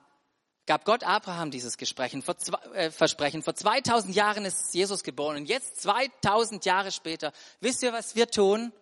gab 0.66 0.84
Gott 0.84 1.04
Abraham 1.04 1.50
dieses 1.50 1.76
äh, 1.76 2.90
Versprechen. 2.90 3.42
Vor 3.42 3.54
2000 3.54 4.14
Jahren 4.14 4.44
ist 4.44 4.74
Jesus 4.74 5.04
geboren 5.04 5.36
und 5.36 5.46
jetzt 5.46 5.82
2000 5.82 6.64
Jahre 6.64 6.90
später, 6.90 7.32
wisst 7.60 7.82
ihr, 7.82 7.92
was 7.92 8.16
wir 8.16 8.28
tun? 8.28 8.72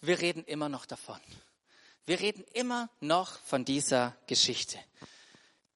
Wir 0.00 0.20
reden 0.20 0.42
immer 0.44 0.68
noch 0.68 0.86
davon. 0.86 1.20
Wir 2.06 2.18
reden 2.20 2.44
immer 2.54 2.88
noch 3.00 3.38
von 3.44 3.64
dieser 3.64 4.16
Geschichte. 4.26 4.78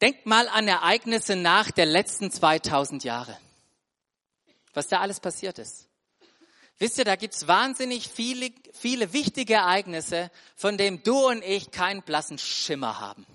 Denkt 0.00 0.26
mal 0.26 0.48
an 0.48 0.66
Ereignisse 0.66 1.36
nach 1.36 1.70
der 1.70 1.86
letzten 1.86 2.30
2000 2.30 3.04
Jahre. 3.04 3.38
Was 4.72 4.88
da 4.88 5.00
alles 5.00 5.20
passiert 5.20 5.58
ist. 5.60 5.88
Wisst 6.78 6.98
ihr, 6.98 7.04
da 7.04 7.16
gibt's 7.16 7.46
wahnsinnig 7.46 8.08
viele, 8.08 8.50
viele 8.72 9.12
wichtige 9.12 9.54
Ereignisse, 9.54 10.30
von 10.56 10.76
denen 10.76 11.02
du 11.02 11.28
und 11.28 11.42
ich 11.44 11.70
keinen 11.70 12.02
blassen 12.02 12.38
Schimmer 12.38 13.00
haben. 13.00 13.26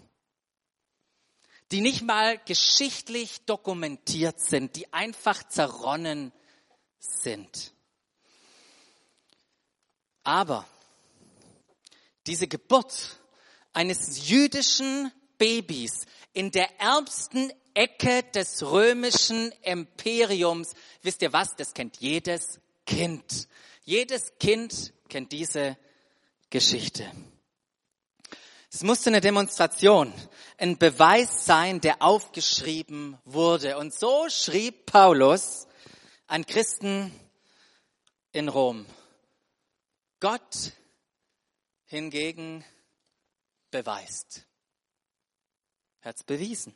Die 1.72 1.82
nicht 1.82 2.02
mal 2.02 2.38
geschichtlich 2.46 3.46
dokumentiert 3.46 4.40
sind, 4.40 4.76
die 4.76 4.92
einfach 4.92 5.44
zerronnen 5.48 6.34
sind. 7.00 7.74
Aber 10.24 10.66
diese 12.28 12.48
Geburt 12.48 13.20
eines 13.72 14.28
jüdischen 14.28 15.12
Babys 15.38 16.06
in 16.34 16.52
der 16.52 16.80
ärmsten 16.80 17.54
Ecke 17.74 18.24
des 18.24 18.62
römischen 18.64 19.52
Imperiums. 19.62 20.74
Wisst 21.02 21.22
ihr 21.22 21.32
was? 21.32 21.56
Das 21.56 21.74
kennt 21.74 21.98
jedes 21.98 22.60
Kind. 22.90 23.48
Jedes 23.84 24.40
Kind 24.40 24.94
kennt 25.10 25.32
diese 25.32 25.78
Geschichte. 26.50 27.06
Es 28.72 28.82
musste 28.82 29.12
eine 29.12 29.22
Demonstration, 29.22 30.12
ein 30.58 30.80
Beweis 30.80 31.46
sein, 31.46 31.82
der 31.82 32.02
aufgeschrieben 32.02 33.20
wurde. 33.26 33.78
Und 33.78 33.94
so 33.94 34.28
schrieb 34.30 34.88
Paulus 34.88 35.68
an 36.26 36.48
Christen 36.48 37.14
in 38.32 38.50
Rom. 38.50 38.88
Gott 40.20 40.72
hingegen 41.86 42.66
beweist. 43.70 44.48
Er 46.02 46.10
hat 46.10 46.16
es 46.16 46.24
bewiesen. 46.24 46.74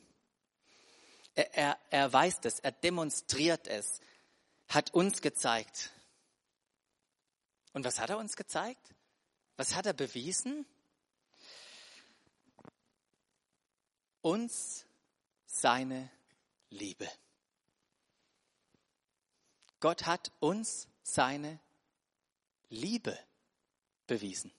Er, 1.33 1.55
er, 1.55 1.77
er 1.89 2.13
weiß 2.13 2.41
es, 2.43 2.59
er 2.59 2.71
demonstriert 2.71 3.67
es, 3.67 3.99
hat 4.67 4.93
uns 4.93 5.19
gezeigt. 5.19 5.92
Und 7.73 7.83
was 7.83 7.99
hat 7.99 8.09
er 8.11 8.17
uns 8.17 8.35
gezeigt? 8.35 8.93
Was 9.57 9.75
hat 9.75 9.85
er 9.85 9.93
bewiesen? 9.93 10.65
Uns 14.21 14.85
seine 15.45 16.09
Liebe. 16.69 17.09
Gott 19.79 20.05
hat 20.05 20.31
uns 20.39 20.87
seine 21.01 21.59
Liebe 22.69 23.19
bewiesen. 24.07 24.53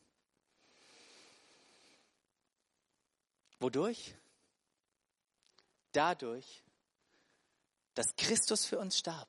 Wodurch? 3.59 4.15
Dadurch, 5.93 6.63
dass 7.95 8.17
Christus 8.17 8.67
für 8.67 8.79
uns 8.79 8.99
starb, 8.99 9.29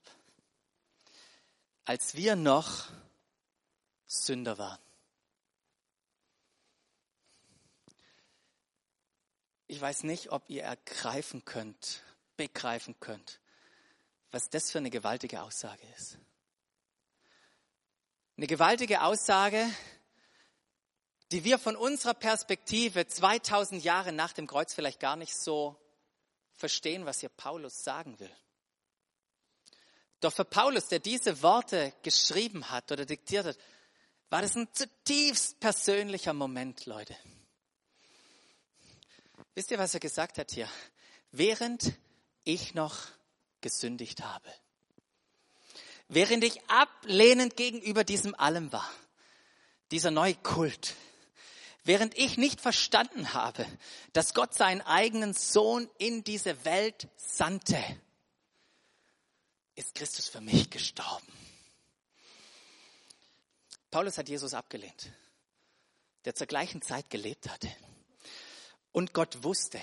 als 1.85 2.15
wir 2.15 2.35
noch 2.35 2.89
Sünder 4.05 4.57
waren. 4.57 4.79
Ich 9.67 9.81
weiß 9.81 10.03
nicht, 10.03 10.31
ob 10.31 10.49
ihr 10.49 10.63
ergreifen 10.63 11.43
könnt, 11.43 12.03
begreifen 12.37 12.99
könnt, 12.99 13.39
was 14.31 14.49
das 14.49 14.71
für 14.71 14.77
eine 14.77 14.91
gewaltige 14.91 15.41
Aussage 15.41 15.85
ist. 15.97 16.17
Eine 18.37 18.47
gewaltige 18.47 19.01
Aussage, 19.01 19.65
die 21.31 21.43
wir 21.43 21.57
von 21.57 21.75
unserer 21.75 22.13
Perspektive 22.13 23.07
2000 23.07 23.83
Jahre 23.83 24.11
nach 24.11 24.33
dem 24.33 24.45
Kreuz 24.45 24.73
vielleicht 24.73 24.99
gar 24.99 25.15
nicht 25.15 25.35
so 25.35 25.75
verstehen, 26.53 27.05
was 27.05 27.21
hier 27.21 27.29
Paulus 27.29 27.83
sagen 27.83 28.19
will. 28.19 28.35
Doch 30.19 30.33
für 30.33 30.45
Paulus, 30.45 30.87
der 30.87 30.99
diese 30.99 31.41
Worte 31.41 31.93
geschrieben 32.03 32.69
hat 32.69 32.91
oder 32.91 33.05
diktiert 33.05 33.45
hat, 33.45 33.57
war 34.35 34.41
das 34.41 34.57
ein 34.57 34.67
zutiefst 34.73 35.61
persönlicher 35.61 36.33
Moment, 36.33 36.87
Leute. 36.87 37.15
Wisst 39.53 39.71
ihr, 39.71 39.79
was 39.79 39.93
er 39.93 40.01
gesagt 40.01 40.37
hat 40.37 40.51
hier? 40.51 40.67
Während 41.31 41.93
ich 42.43 42.73
noch 42.73 42.97
gesündigt 43.61 44.25
habe, 44.25 44.51
während 46.09 46.43
ich 46.43 46.69
ablehnend 46.69 47.55
gegenüber 47.55 48.03
diesem 48.03 48.35
Allem 48.35 48.73
war, 48.73 48.91
dieser 49.91 50.11
neue 50.11 50.35
Kult, 50.35 50.95
Während 51.85 52.17
ich 52.17 52.37
nicht 52.37 52.59
verstanden 52.59 53.33
habe, 53.33 53.65
dass 54.11 54.33
Gott 54.33 54.53
seinen 54.53 54.81
eigenen 54.81 55.33
Sohn 55.33 55.87
in 55.97 56.25
diese 56.25 56.65
Welt 56.65 57.07
sandte, 57.15 57.77
ist 59.75 59.93
Christus 59.93 60.27
für 60.27 60.41
mich 60.41 60.71
gestorben. 60.71 61.44
Paulus 63.95 64.17
hat 64.17 64.27
Jesus 64.27 64.53
abgelehnt, 64.53 65.09
der 66.25 66.35
zur 66.35 66.47
gleichen 66.47 66.81
Zeit 66.81 67.09
gelebt 67.09 67.47
hatte. 67.47 67.73
Und 68.91 69.13
Gott 69.13 69.41
wusste, 69.45 69.79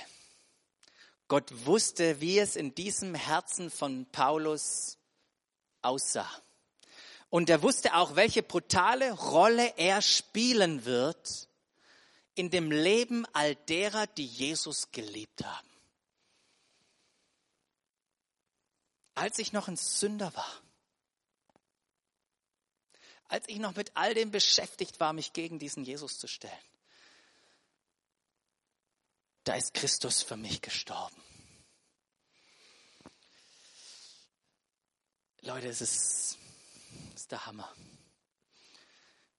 Gott 1.29 1.65
wusste, 1.65 2.21
wie 2.21 2.39
es 2.39 2.55
in 2.55 2.75
diesem 2.75 3.15
Herzen 3.15 3.71
von 3.71 4.05
Paulus 4.13 4.99
aussah. 5.81 6.31
Und 7.31 7.49
er 7.49 7.63
wusste 7.63 7.95
auch, 7.95 8.15
welche 8.15 8.43
brutale 8.43 9.13
Rolle 9.13 9.73
er 9.79 10.03
spielen 10.03 10.85
wird 10.85 11.49
in 12.35 12.51
dem 12.51 12.71
Leben 12.71 13.25
all 13.33 13.55
derer, 13.55 14.07
die 14.09 14.27
Jesus 14.27 14.93
geliebt 14.93 15.43
haben. 15.43 15.71
Als 19.15 19.39
ich 19.39 19.55
noch 19.55 19.69
ein 19.69 19.77
Sünder 19.79 20.35
war, 20.35 20.62
als 23.33 23.49
ich 23.49 23.59
noch 23.59 23.75
mit 23.75 23.93
all 23.95 24.13
dem 24.13 24.31
beschäftigt 24.31 25.01
war, 25.01 25.15
mich 25.15 25.33
gegen 25.33 25.59
diesen 25.59 25.85
Jesus 25.85 26.19
zu 26.19 26.27
stellen, 26.29 26.53
da 29.45 29.55
ist 29.55 29.73
Christus 29.73 30.23
für 30.23 30.37
mich 30.37 30.61
gestorben. 30.61 31.17
Leute, 35.41 35.69
es 35.69 35.81
ist, 35.81 36.39
ist 37.15 37.33
der 37.33 37.47
Hammer. 37.47 37.75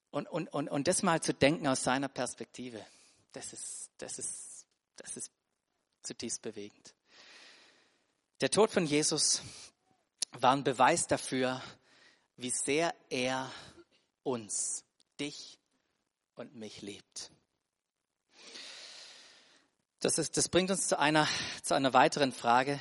Und, 0.10 0.28
und, 0.28 0.48
und, 0.52 0.70
und 0.70 0.88
das 0.88 1.04
mal 1.04 1.22
zu 1.22 1.32
denken 1.32 1.68
aus 1.68 1.84
seiner 1.84 2.10
Perspektive, 2.10 2.84
das 3.32 3.54
ist, 3.54 3.92
das 4.00 4.18
ist, 4.18 4.66
das 4.96 5.18
ist 5.18 5.32
zutiefst 6.02 6.42
bewegend. 6.42 6.96
Der 8.42 8.50
Tod 8.50 8.72
von 8.72 8.88
Jesus 8.88 9.44
war 10.32 10.54
ein 10.54 10.64
Beweis 10.64 11.06
dafür, 11.06 11.62
wie 12.38 12.50
sehr 12.50 12.96
er 13.12 13.52
uns, 14.24 14.84
dich 15.20 15.60
und 16.36 16.56
mich 16.56 16.82
liebt. 16.82 17.32
Das, 20.00 20.18
ist, 20.18 20.36
das 20.36 20.50
bringt 20.50 20.70
uns 20.72 20.88
zu 20.88 21.00
einer, 21.00 21.28
zu 21.62 21.76
einer 21.76 21.94
weiteren 21.94 22.34
Frage. 22.34 22.80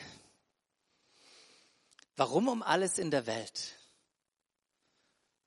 Warum 2.16 2.49
um 2.49 2.62
alles 2.62 2.99
in 2.99 3.11
der 3.11 3.26
Welt 3.26 3.78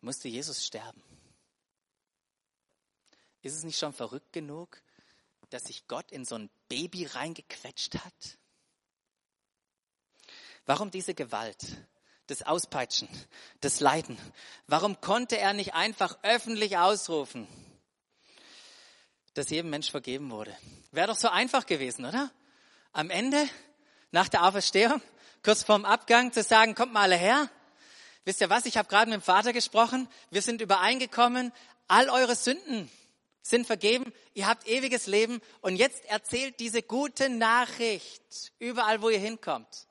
musste 0.01 0.27
Jesus 0.27 0.65
sterben? 0.65 1.03
Ist 3.41 3.55
es 3.55 3.63
nicht 3.63 3.77
schon 3.77 3.93
verrückt 3.93 4.33
genug, 4.33 4.81
dass 5.49 5.65
sich 5.65 5.87
Gott 5.87 6.11
in 6.11 6.25
so 6.25 6.35
ein 6.35 6.49
Baby 6.69 7.05
reingequetscht 7.05 7.95
hat? 8.03 8.37
Warum 10.65 10.89
diese 10.89 11.13
Gewalt, 11.13 11.77
das 12.27 12.41
Auspeitschen, 12.41 13.08
das 13.62 13.79
Leiden? 13.79 14.17
Warum 14.67 15.00
konnte 15.01 15.38
er 15.38 15.53
nicht 15.53 15.74
einfach 15.74 16.17
öffentlich 16.24 16.77
ausrufen, 16.77 17.48
dass 19.34 19.50
jedem 19.50 19.70
Mensch 19.70 19.91
vergeben 19.91 20.32
wurde? 20.32 20.55
Wäre 20.91 21.08
doch 21.08 21.17
so 21.17 21.29
einfach 21.29 21.65
gewesen, 21.65 22.05
oder? 22.05 22.32
Am 22.91 23.10
Ende, 23.10 23.48
nach 24.12 24.29
der 24.29 24.46
Auferstehung, 24.46 25.01
kurz 25.44 25.63
vorm 25.63 25.86
Abgang 25.86 26.32
zu 26.32 26.44
sagen, 26.44 26.75
kommt 26.75 26.94
mal 26.94 27.01
alle 27.01 27.17
her. 27.17 27.50
Wisst 28.24 28.41
ihr 28.41 28.50
was? 28.50 28.65
Ich 28.65 28.77
habe 28.77 28.88
gerade 28.88 29.12
mit 29.12 29.22
dem 29.22 29.24
Vater 29.24 29.53
gesprochen. 29.53 30.08
Wir 30.32 30.41
sind 30.41 30.62
übereingekommen, 30.62 31.51
all 31.88 32.10
eure 32.10 32.36
Sünden 32.36 32.89
sind 33.44 33.67
vergeben. 33.67 34.12
Ihr 34.34 34.48
habt 34.48 34.67
ewiges 34.67 35.05
Leben. 35.05 35.39
Und 35.62 35.75
jetzt 35.75 36.03
erzählt 36.05 36.60
diese 36.60 36.82
gute 36.82 37.29
Nachricht 37.29 38.51
überall, 38.58 39.01
wo 39.01 39.10
ihr 39.10 39.20
hinkommt. 39.20 39.88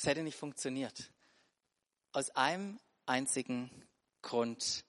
Es 0.00 0.06
hätte 0.06 0.22
nicht 0.22 0.38
funktioniert. 0.38 1.10
Aus 2.12 2.30
einem 2.30 2.80
einzigen 3.04 3.70
Grund, 4.22 4.82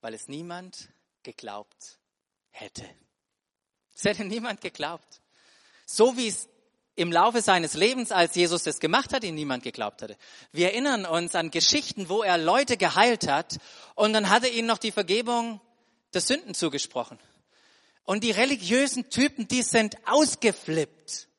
weil 0.00 0.12
es 0.12 0.26
niemand 0.26 0.88
geglaubt 1.22 2.00
hätte. 2.50 2.84
Es 3.94 4.02
hätte 4.02 4.24
niemand 4.24 4.60
geglaubt. 4.60 5.20
So 5.86 6.16
wie 6.16 6.26
es 6.26 6.48
im 6.96 7.12
Laufe 7.12 7.42
seines 7.42 7.74
Lebens, 7.74 8.10
als 8.10 8.34
Jesus 8.34 8.64
das 8.64 8.80
gemacht 8.80 9.12
hat, 9.12 9.22
ihn 9.22 9.36
niemand 9.36 9.62
geglaubt 9.62 10.02
hatte. 10.02 10.16
Wir 10.50 10.72
erinnern 10.72 11.06
uns 11.06 11.36
an 11.36 11.52
Geschichten, 11.52 12.08
wo 12.08 12.24
er 12.24 12.36
Leute 12.36 12.76
geheilt 12.76 13.28
hat 13.28 13.58
und 13.94 14.12
dann 14.12 14.30
hat 14.30 14.42
er 14.42 14.50
ihnen 14.50 14.66
noch 14.66 14.78
die 14.78 14.90
Vergebung 14.90 15.60
der 16.12 16.22
Sünden 16.22 16.54
zugesprochen. 16.54 17.20
Und 18.02 18.24
die 18.24 18.32
religiösen 18.32 19.10
Typen, 19.10 19.46
die 19.46 19.62
sind 19.62 19.96
ausgeflippt. 20.08 21.29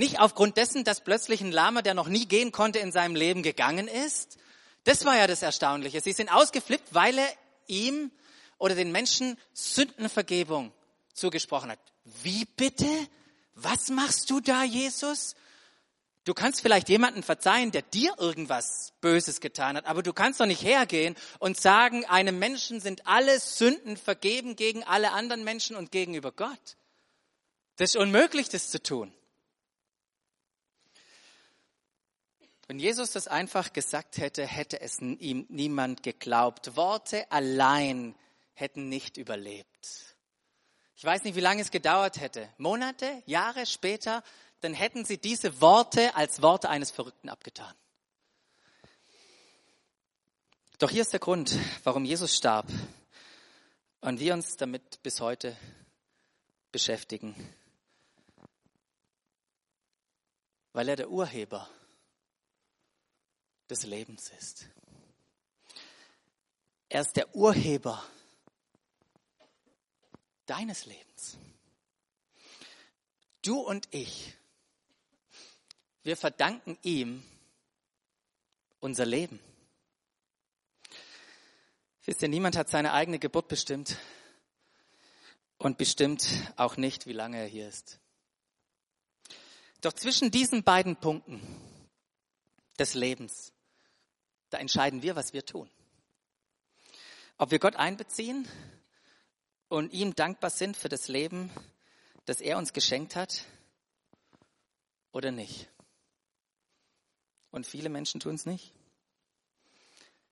Nicht 0.00 0.18
aufgrund 0.18 0.56
dessen, 0.56 0.82
dass 0.82 1.02
plötzlich 1.02 1.42
ein 1.42 1.52
Lama, 1.52 1.82
der 1.82 1.92
noch 1.92 2.08
nie 2.08 2.24
gehen 2.24 2.52
konnte, 2.52 2.78
in 2.78 2.90
seinem 2.90 3.14
Leben 3.14 3.42
gegangen 3.42 3.86
ist. 3.86 4.38
Das 4.84 5.04
war 5.04 5.14
ja 5.14 5.26
das 5.26 5.42
Erstaunliche. 5.42 6.00
Sie 6.00 6.14
sind 6.14 6.32
ausgeflippt, 6.32 6.94
weil 6.94 7.18
er 7.18 7.28
ihm 7.66 8.10
oder 8.56 8.74
den 8.74 8.92
Menschen 8.92 9.36
Sündenvergebung 9.52 10.72
zugesprochen 11.12 11.72
hat. 11.72 11.78
Wie 12.22 12.46
bitte? 12.46 12.88
Was 13.54 13.90
machst 13.90 14.30
du 14.30 14.40
da, 14.40 14.64
Jesus? 14.64 15.34
Du 16.24 16.32
kannst 16.32 16.62
vielleicht 16.62 16.88
jemanden 16.88 17.22
verzeihen, 17.22 17.70
der 17.70 17.82
dir 17.82 18.14
irgendwas 18.16 18.94
Böses 19.02 19.42
getan 19.42 19.76
hat, 19.76 19.84
aber 19.84 20.02
du 20.02 20.14
kannst 20.14 20.40
doch 20.40 20.46
nicht 20.46 20.62
hergehen 20.62 21.14
und 21.40 21.60
sagen, 21.60 22.06
einem 22.06 22.38
Menschen 22.38 22.80
sind 22.80 23.06
alle 23.06 23.38
Sünden 23.38 23.98
vergeben 23.98 24.56
gegen 24.56 24.82
alle 24.82 25.12
anderen 25.12 25.44
Menschen 25.44 25.76
und 25.76 25.92
gegenüber 25.92 26.32
Gott. 26.32 26.78
Das 27.76 27.90
ist 27.90 27.96
unmöglich, 27.96 28.48
das 28.48 28.70
zu 28.70 28.82
tun. 28.82 29.12
Wenn 32.70 32.78
Jesus 32.78 33.10
das 33.10 33.26
einfach 33.26 33.72
gesagt 33.72 34.18
hätte, 34.18 34.46
hätte 34.46 34.80
es 34.80 35.00
ihm 35.00 35.44
niemand 35.48 36.04
geglaubt. 36.04 36.76
Worte 36.76 37.28
allein 37.32 38.14
hätten 38.54 38.88
nicht 38.88 39.16
überlebt. 39.16 40.14
Ich 40.94 41.02
weiß 41.02 41.24
nicht, 41.24 41.34
wie 41.34 41.40
lange 41.40 41.62
es 41.62 41.72
gedauert 41.72 42.20
hätte. 42.20 42.48
Monate, 42.58 43.24
Jahre 43.26 43.66
später, 43.66 44.22
dann 44.60 44.72
hätten 44.72 45.04
sie 45.04 45.18
diese 45.18 45.60
Worte 45.60 46.14
als 46.14 46.42
Worte 46.42 46.68
eines 46.68 46.92
Verrückten 46.92 47.28
abgetan. 47.28 47.74
Doch 50.78 50.92
hier 50.92 51.02
ist 51.02 51.12
der 51.12 51.18
Grund, 51.18 51.58
warum 51.82 52.04
Jesus 52.04 52.36
starb 52.36 52.68
und 54.00 54.20
wir 54.20 54.32
uns 54.32 54.56
damit 54.56 55.02
bis 55.02 55.20
heute 55.20 55.56
beschäftigen. 56.70 57.34
Weil 60.72 60.88
er 60.88 60.94
der 60.94 61.10
Urheber 61.10 61.68
des 63.70 63.84
Lebens 63.84 64.30
ist. 64.38 64.68
Er 66.88 67.02
ist 67.02 67.16
der 67.16 67.34
Urheber 67.34 68.04
deines 70.46 70.86
Lebens. 70.86 71.38
Du 73.42 73.60
und 73.60 73.88
ich, 73.92 74.34
wir 76.02 76.16
verdanken 76.16 76.76
ihm 76.82 77.22
unser 78.80 79.06
Leben. 79.06 79.38
Wisst 82.04 82.22
ihr, 82.22 82.28
niemand 82.28 82.56
hat 82.56 82.68
seine 82.68 82.92
eigene 82.92 83.18
Geburt 83.18 83.46
bestimmt 83.46 83.96
und 85.58 85.78
bestimmt 85.78 86.26
auch 86.56 86.76
nicht, 86.76 87.06
wie 87.06 87.12
lange 87.12 87.38
er 87.38 87.46
hier 87.46 87.68
ist. 87.68 88.00
Doch 89.80 89.92
zwischen 89.92 90.30
diesen 90.30 90.64
beiden 90.64 90.96
Punkten 90.96 91.40
des 92.78 92.94
Lebens, 92.94 93.52
da 94.50 94.58
entscheiden 94.58 95.02
wir, 95.02 95.16
was 95.16 95.32
wir 95.32 95.44
tun. 95.44 95.70
Ob 97.38 97.50
wir 97.50 97.58
Gott 97.58 97.76
einbeziehen 97.76 98.46
und 99.68 99.92
ihm 99.92 100.14
dankbar 100.14 100.50
sind 100.50 100.76
für 100.76 100.88
das 100.88 101.08
Leben, 101.08 101.50
das 102.26 102.40
er 102.40 102.58
uns 102.58 102.72
geschenkt 102.72 103.16
hat 103.16 103.46
oder 105.12 105.30
nicht. 105.30 105.68
Und 107.50 107.66
viele 107.66 107.88
Menschen 107.88 108.20
tun 108.20 108.34
es 108.34 108.46
nicht. 108.46 108.72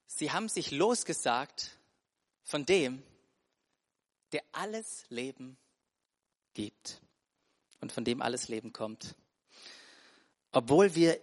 Sie 0.06 0.32
haben 0.32 0.48
sich 0.48 0.70
losgesagt 0.70 1.78
von 2.42 2.66
dem, 2.66 3.02
der 4.32 4.42
alles 4.52 5.04
Leben 5.08 5.56
gibt 6.54 7.00
und 7.80 7.92
von 7.92 8.04
dem 8.04 8.22
alles 8.22 8.48
Leben 8.48 8.72
kommt. 8.72 9.14
Obwohl 10.50 10.94
wir 10.94 11.20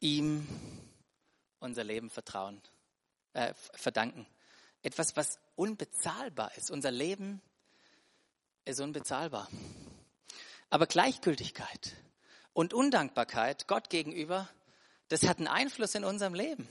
ihm 0.00 0.46
unser 1.60 1.84
Leben 1.84 2.10
vertrauen, 2.10 2.60
äh, 3.32 3.52
verdanken. 3.54 4.26
Etwas, 4.82 5.16
was 5.16 5.38
unbezahlbar 5.56 6.56
ist. 6.56 6.70
Unser 6.70 6.90
Leben 6.90 7.42
ist 8.64 8.80
unbezahlbar. 8.80 9.48
Aber 10.70 10.86
Gleichgültigkeit 10.86 11.96
und 12.52 12.74
Undankbarkeit 12.74 13.66
Gott 13.66 13.90
gegenüber, 13.90 14.48
das 15.08 15.22
hat 15.22 15.38
einen 15.38 15.48
Einfluss 15.48 15.94
in 15.94 16.04
unserem 16.04 16.34
Leben. 16.34 16.68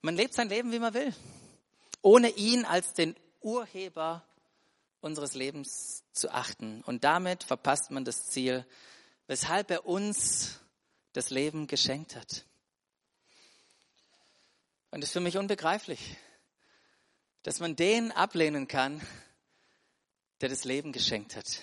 Man 0.00 0.16
lebt 0.16 0.34
sein 0.34 0.48
Leben, 0.48 0.72
wie 0.72 0.78
man 0.78 0.94
will. 0.94 1.14
ohne 2.02 2.30
ihn 2.30 2.64
als 2.64 2.94
den 2.94 3.14
Urheber 3.40 4.24
unseres 5.00 5.34
Lebens 5.34 6.04
zu 6.12 6.30
achten. 6.30 6.82
Und 6.82 7.04
damit 7.04 7.44
verpasst 7.44 7.90
man 7.90 8.04
das 8.04 8.26
Ziel, 8.26 8.66
weshalb 9.28 9.70
er 9.70 9.86
uns 9.86 10.60
das 11.12 11.30
Leben 11.30 11.66
geschenkt 11.68 12.16
hat. 12.16 12.44
Und 14.92 15.02
es 15.02 15.08
ist 15.08 15.14
für 15.14 15.20
mich 15.20 15.38
unbegreiflich, 15.38 16.18
dass 17.44 17.60
man 17.60 17.76
den 17.76 18.12
ablehnen 18.12 18.68
kann, 18.68 19.00
der 20.42 20.50
das 20.50 20.64
Leben 20.64 20.92
geschenkt 20.92 21.34
hat. 21.34 21.62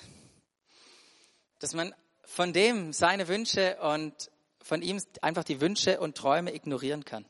Dass 1.59 1.75
man 1.75 1.93
von 2.23 2.53
dem 2.53 2.91
seine 2.91 3.27
Wünsche 3.27 3.79
und 3.81 4.31
von 4.61 4.81
ihm 4.81 4.99
einfach 5.21 5.43
die 5.43 5.61
Wünsche 5.61 5.99
und 5.99 6.17
Träume 6.17 6.55
ignorieren 6.55 7.05
kann. 7.05 7.23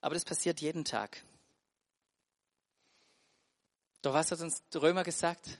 Aber 0.00 0.14
das 0.14 0.24
passiert 0.24 0.62
jeden 0.62 0.86
Tag. 0.86 1.22
Doch 4.00 4.14
was 4.14 4.30
hat 4.30 4.40
uns 4.40 4.62
Römer 4.74 5.04
gesagt? 5.04 5.58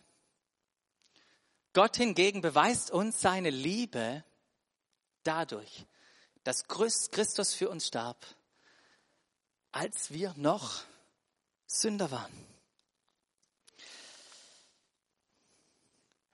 Gott 1.75 1.99
hingegen 1.99 2.41
beweist 2.41 2.91
uns 2.91 3.21
seine 3.21 3.51
Liebe 3.51 4.25
dadurch, 5.23 5.85
dass 6.45 6.67
Christus 6.67 7.53
für 7.53 7.69
uns 7.69 7.89
starb, 7.89 8.27
als 9.73 10.11
wir 10.11 10.35
noch 10.37 10.85
Sünder 11.67 12.11
waren. 12.11 12.33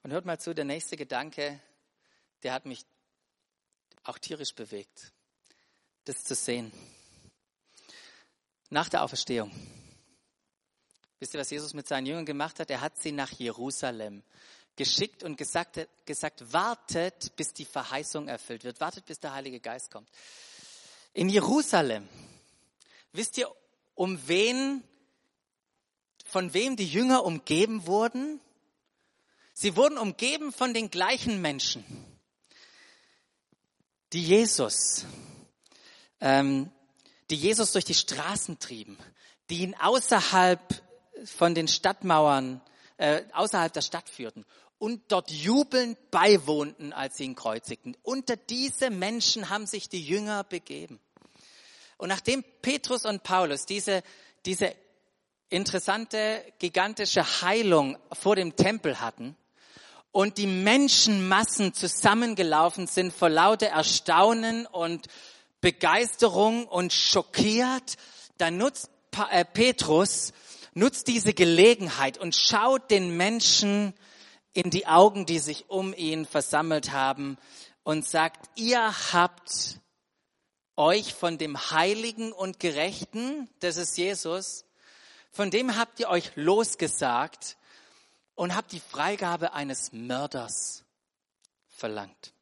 Und 0.03 0.13
hört 0.13 0.25
mal 0.25 0.41
zu, 0.41 0.55
der 0.55 0.65
nächste 0.65 0.97
Gedanke, 0.97 1.61
der 2.43 2.53
hat 2.53 2.67
mich 2.67 2.85
auch 4.05 4.19
tierisch 4.19 4.55
bewegt, 4.55 5.13
das 6.05 6.25
zu 6.25 6.35
sehen. 6.35 6.73
Nach 8.71 8.89
der 8.89 9.03
Auferstehung. 9.03 9.53
Wisst 11.21 11.35
ihr, 11.35 11.41
was 11.41 11.51
Jesus 11.51 11.75
mit 11.75 11.89
seinen 11.89 12.07
Jüngern 12.07 12.27
gemacht 12.27 12.61
hat? 12.61 12.71
Er 12.71 12.81
hat 12.81 12.99
sie 12.99 13.13
nach 13.13 13.33
Jerusalem 13.33 14.23
geschickt 14.77 15.25
und 15.25 15.37
gesagt, 15.37 15.89
gesagt, 16.07 16.53
wartet, 16.53 17.35
bis 17.37 17.53
die 17.53 17.65
Verheißung 17.65 18.29
erfüllt 18.29 18.65
wird. 18.65 18.81
Wartet, 18.81 19.05
bis 19.05 19.19
der 19.19 19.33
Heilige 19.33 19.61
Geist 19.61 19.91
kommt. 19.91 20.09
In 21.13 21.29
Jerusalem. 21.29 22.09
Wisst 23.13 23.39
ihr, 23.39 23.51
um 23.95 24.19
wen, 24.29 24.83
von 26.25 26.53
wem 26.55 26.77
die 26.77 26.87
Jünger 26.87 27.25
umgeben 27.25 27.87
wurden? 27.87 28.41
Sie 29.55 29.77
wurden 29.77 29.99
umgeben 29.99 30.53
von 30.53 30.73
den 30.73 30.91
gleichen 30.91 31.41
Menschen, 31.41 31.85
die 34.13 34.23
Jesus, 34.23 35.05
ähm, 36.21 36.71
die 37.31 37.37
Jesus 37.37 37.73
durch 37.73 37.85
die 37.85 37.95
Straßen 37.95 38.59
trieben, 38.59 38.97
die 39.51 39.63
ihn 39.63 39.75
außerhalb 39.75 40.61
von 41.25 41.55
den 41.55 41.67
Stadtmauern, 41.67 42.61
äh, 42.99 43.25
außerhalb 43.33 43.73
der 43.73 43.83
Stadt 43.83 44.09
führten 44.09 44.45
und 44.79 45.11
dort 45.11 45.31
jubelnd 45.31 46.11
beiwohnten, 46.11 46.93
als 46.93 47.17
sie 47.17 47.25
ihn 47.25 47.35
kreuzigten. 47.35 47.97
Unter 48.03 48.37
diese 48.37 48.91
Menschen 48.91 49.51
haben 49.51 49.67
sich 49.67 49.89
die 49.89 50.03
Jünger 50.03 50.45
begeben. 50.45 51.01
Und 51.99 52.09
nachdem 52.09 52.45
Petrus 52.63 53.05
und 53.05 53.23
Paulus 53.23 53.67
diese, 53.67 54.03
diese 54.47 54.75
interessante, 55.51 56.43
gigantische 56.59 57.43
Heilung 57.43 57.99
vor 58.13 58.37
dem 58.37 58.57
Tempel 58.57 59.01
hatten 59.01 59.37
und 60.13 60.39
die 60.39 60.47
Menschenmassen 60.47 61.75
zusammengelaufen 61.75 62.87
sind 62.87 63.13
vor 63.13 63.29
lauter 63.29 63.67
Erstaunen 63.67 64.67
und 64.67 65.09
Begeisterung 65.61 66.67
und 66.67 66.93
schockiert, 66.93 67.97
da 68.37 68.51
nutzt 68.51 68.91
äh, 69.31 69.45
Petrus, 69.45 70.33
nutzt 70.75 71.09
diese 71.09 71.35
Gelegenheit 71.35 72.17
und 72.17 72.37
schaut 72.37 72.91
den 72.93 73.17
Menschen 73.17 73.93
in 74.53 74.71
die 74.71 74.87
Augen, 74.87 75.27
die 75.27 75.41
sich 75.41 75.69
um 75.69 75.93
ihn 75.93 76.27
versammelt 76.27 76.93
haben 76.93 77.39
und 77.83 78.07
sagt, 78.07 78.49
ihr 78.55 78.93
habt 79.13 79.81
euch 80.79 81.13
von 81.13 81.39
dem 81.39 81.71
Heiligen 81.73 82.33
und 82.33 82.61
Gerechten, 82.61 83.51
das 83.61 83.77
ist 83.77 83.99
Jesus, 83.99 84.65
von 85.31 85.51
dem 85.51 85.77
habt 85.77 86.01
ihr 86.01 86.09
euch 86.09 86.31
losgesagt 86.37 87.57
und 88.37 88.55
habt 88.55 88.73
die 88.73 88.81
Freigabe 88.81 89.53
eines 89.53 89.93
Mörders 89.93 90.85
verlangt. 91.69 92.33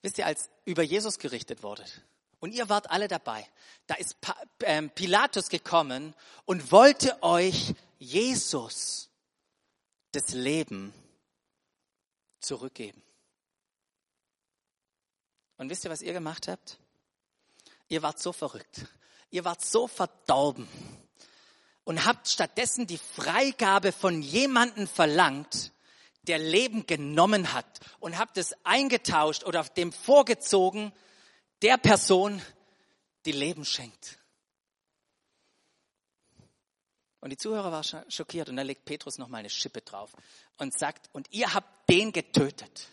Wisst 0.00 0.18
ihr, 0.18 0.26
als 0.26 0.50
über 0.64 0.82
Jesus 0.82 1.18
gerichtet 1.18 1.62
wurde 1.62 1.84
und 2.40 2.52
ihr 2.52 2.68
wart 2.68 2.90
alle 2.90 3.06
dabei, 3.06 3.46
da 3.86 3.94
ist 3.94 4.16
ähm, 4.60 4.90
Pilatus 4.90 5.48
gekommen 5.48 6.14
und 6.46 6.72
wollte 6.72 7.22
euch 7.22 7.74
Jesus 7.98 9.10
das 10.12 10.30
Leben 10.30 10.92
zurückgeben. 12.40 13.02
Und 15.62 15.70
wisst 15.70 15.84
ihr, 15.84 15.92
was 15.92 16.02
ihr 16.02 16.12
gemacht 16.12 16.48
habt? 16.48 16.76
Ihr 17.88 18.02
wart 18.02 18.18
so 18.18 18.32
verrückt. 18.32 18.84
Ihr 19.30 19.44
wart 19.44 19.64
so 19.64 19.86
verdorben 19.86 20.66
und 21.84 22.04
habt 22.04 22.26
stattdessen 22.26 22.88
die 22.88 22.98
Freigabe 22.98 23.92
von 23.92 24.22
jemandem 24.22 24.88
verlangt, 24.88 25.70
der 26.22 26.40
Leben 26.40 26.84
genommen 26.86 27.52
hat 27.52 27.78
und 28.00 28.18
habt 28.18 28.38
es 28.38 28.56
eingetauscht 28.64 29.44
oder 29.44 29.62
dem 29.62 29.92
vorgezogen, 29.92 30.92
der 31.62 31.78
Person, 31.78 32.42
die 33.24 33.30
Leben 33.30 33.64
schenkt. 33.64 34.18
Und 37.20 37.30
die 37.30 37.36
Zuhörer 37.36 37.70
waren 37.70 38.10
schockiert 38.10 38.48
und 38.48 38.56
dann 38.56 38.66
legt 38.66 38.84
Petrus 38.84 39.16
noch 39.16 39.28
mal 39.28 39.38
eine 39.38 39.48
Schippe 39.48 39.82
drauf 39.82 40.10
und 40.58 40.76
sagt, 40.76 41.08
und 41.12 41.28
ihr 41.30 41.54
habt 41.54 41.88
den 41.88 42.10
getötet. 42.10 42.88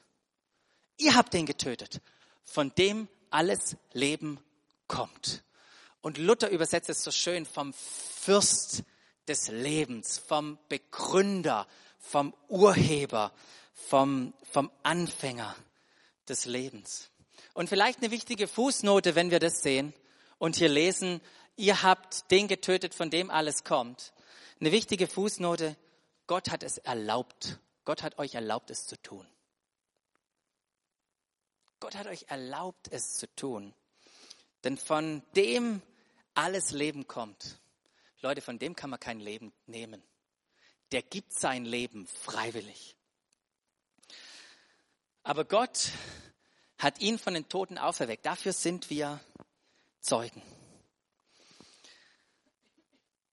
Ihr 0.98 1.16
habt 1.16 1.34
den 1.34 1.48
getötet, 1.48 2.00
von 2.50 2.74
dem 2.76 3.08
alles 3.30 3.78
Leben 3.94 4.40
kommt. 4.88 5.44
Und 6.02 6.18
Luther 6.18 6.50
übersetzt 6.50 6.90
es 6.90 7.04
so 7.04 7.12
schön 7.12 7.46
vom 7.46 7.74
Fürst 7.74 8.84
des 9.28 9.50
Lebens, 9.50 10.18
vom 10.18 10.58
Begründer, 10.68 11.68
vom 12.00 12.34
Urheber, 12.48 13.32
vom, 13.74 14.34
vom 14.52 14.72
Anfänger 14.84 15.56
des 16.28 16.46
Lebens. 16.46 17.10
Und 17.54 17.70
vielleicht 17.70 18.00
eine 18.00 18.12
wichtige 18.12 18.48
Fußnote, 18.48 19.16
wenn 19.16 19.32
wir 19.32 19.40
das 19.40 19.62
sehen 19.62 19.94
und 20.38 20.56
hier 20.56 20.70
lesen, 20.70 21.22
ihr 21.56 21.84
habt 21.84 22.32
den 22.32 22.48
getötet, 22.48 22.94
von 22.94 23.10
dem 23.10 23.30
alles 23.30 23.64
kommt. 23.64 24.14
Eine 24.60 24.72
wichtige 24.72 25.08
Fußnote, 25.08 25.76
Gott 26.28 26.50
hat 26.50 26.64
es 26.64 26.78
erlaubt. 26.78 27.60
Gott 27.86 28.04
hat 28.04 28.18
euch 28.18 28.36
erlaubt, 28.36 28.70
es 28.72 28.86
zu 28.86 29.02
tun. 29.02 29.26
Gott 31.80 31.96
hat 31.96 32.08
euch 32.08 32.26
erlaubt, 32.28 32.88
es 32.92 33.14
zu 33.14 33.34
tun. 33.36 33.74
Denn 34.64 34.78
von 34.78 35.24
dem 35.36 35.82
alles 36.34 36.72
Leben 36.72 37.08
kommt. 37.08 37.60
Leute, 38.22 38.42
von 38.42 38.60
dem 38.60 38.76
kann 38.76 38.90
man 38.90 39.00
kein 39.00 39.20
Leben 39.20 39.54
nehmen. 39.66 40.04
Der 40.92 41.02
gibt 41.02 41.34
sein 41.34 41.66
Leben 41.66 42.08
freiwillig. 42.08 42.96
Aber 45.24 45.46
Gott 45.46 45.92
hat 46.78 47.00
ihn 47.00 47.20
von 47.20 47.34
den 47.34 47.48
Toten 47.48 47.78
auferweckt. 47.78 48.26
Dafür 48.26 48.54
sind 48.54 48.90
wir 48.90 49.20
Zeugen. 50.02 50.42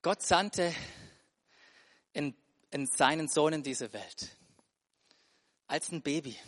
Gott 0.02 0.22
sandte 0.22 0.74
in, 2.12 2.34
in 2.70 2.86
seinen 2.86 3.28
Sohn 3.28 3.54
in 3.54 3.62
diese 3.62 3.92
Welt. 3.92 4.36
Als 5.66 5.90
ein 5.90 6.02
Baby. 6.02 6.38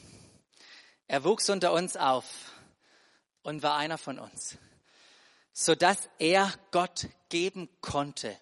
Er 1.09 1.25
wuchs 1.25 1.49
unter 1.49 1.73
uns 1.73 1.97
auf 1.97 2.53
und 3.43 3.63
war 3.63 3.77
einer 3.77 3.97
von 3.97 4.19
uns, 4.19 4.59
sodass 5.55 6.11
er 6.19 6.53
Gott 6.71 7.09
geben 7.31 7.71
konnte, 7.81 8.39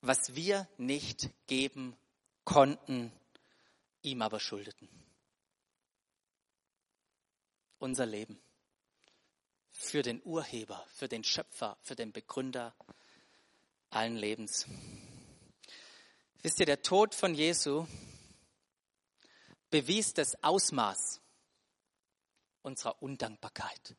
was 0.00 0.34
wir 0.34 0.68
nicht 0.78 1.30
geben 1.46 1.96
konnten, 2.44 3.12
ihm 4.02 4.20
aber 4.20 4.40
schuldeten. 4.40 4.88
Unser 7.78 8.06
Leben. 8.06 8.40
Für 9.70 10.02
den 10.02 10.20
Urheber, 10.24 10.84
für 10.92 11.06
den 11.06 11.22
Schöpfer, 11.22 11.76
für 11.82 11.94
den 11.94 12.12
Begründer 12.12 12.74
allen 13.90 14.16
Lebens. 14.16 14.66
Wisst 16.42 16.58
ihr, 16.58 16.66
der 16.66 16.82
Tod 16.82 17.14
von 17.14 17.34
Jesu 17.34 17.86
bewies 19.70 20.14
das 20.14 20.42
Ausmaß 20.42 21.20
unserer 22.62 23.00
Undankbarkeit, 23.02 23.96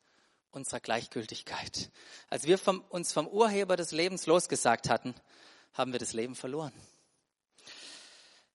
unserer 0.50 0.80
Gleichgültigkeit. 0.80 1.90
Als 2.28 2.44
wir 2.44 2.58
vom, 2.58 2.82
uns 2.88 3.12
vom 3.12 3.26
Urheber 3.26 3.76
des 3.76 3.92
Lebens 3.92 4.26
losgesagt 4.26 4.88
hatten, 4.88 5.14
haben 5.72 5.92
wir 5.92 5.98
das 5.98 6.12
Leben 6.12 6.34
verloren. 6.34 6.72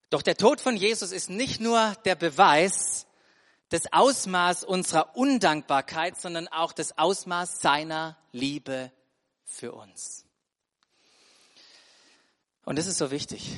Doch 0.09 0.21
der 0.21 0.37
Tod 0.37 0.61
von 0.61 0.77
Jesus 0.77 1.11
ist 1.11 1.29
nicht 1.29 1.59
nur 1.59 1.95
der 2.05 2.15
Beweis 2.15 3.07
des 3.71 3.91
Ausmaß 3.91 4.63
unserer 4.63 5.15
Undankbarkeit, 5.15 6.21
sondern 6.21 6.47
auch 6.47 6.73
das 6.73 6.97
Ausmaß 6.99 7.59
seiner 7.59 8.15
Liebe 8.31 8.91
für 9.43 9.73
uns. 9.73 10.25
Und 12.65 12.77
das 12.77 12.85
ist 12.85 12.99
so 12.99 13.09
wichtig, 13.09 13.57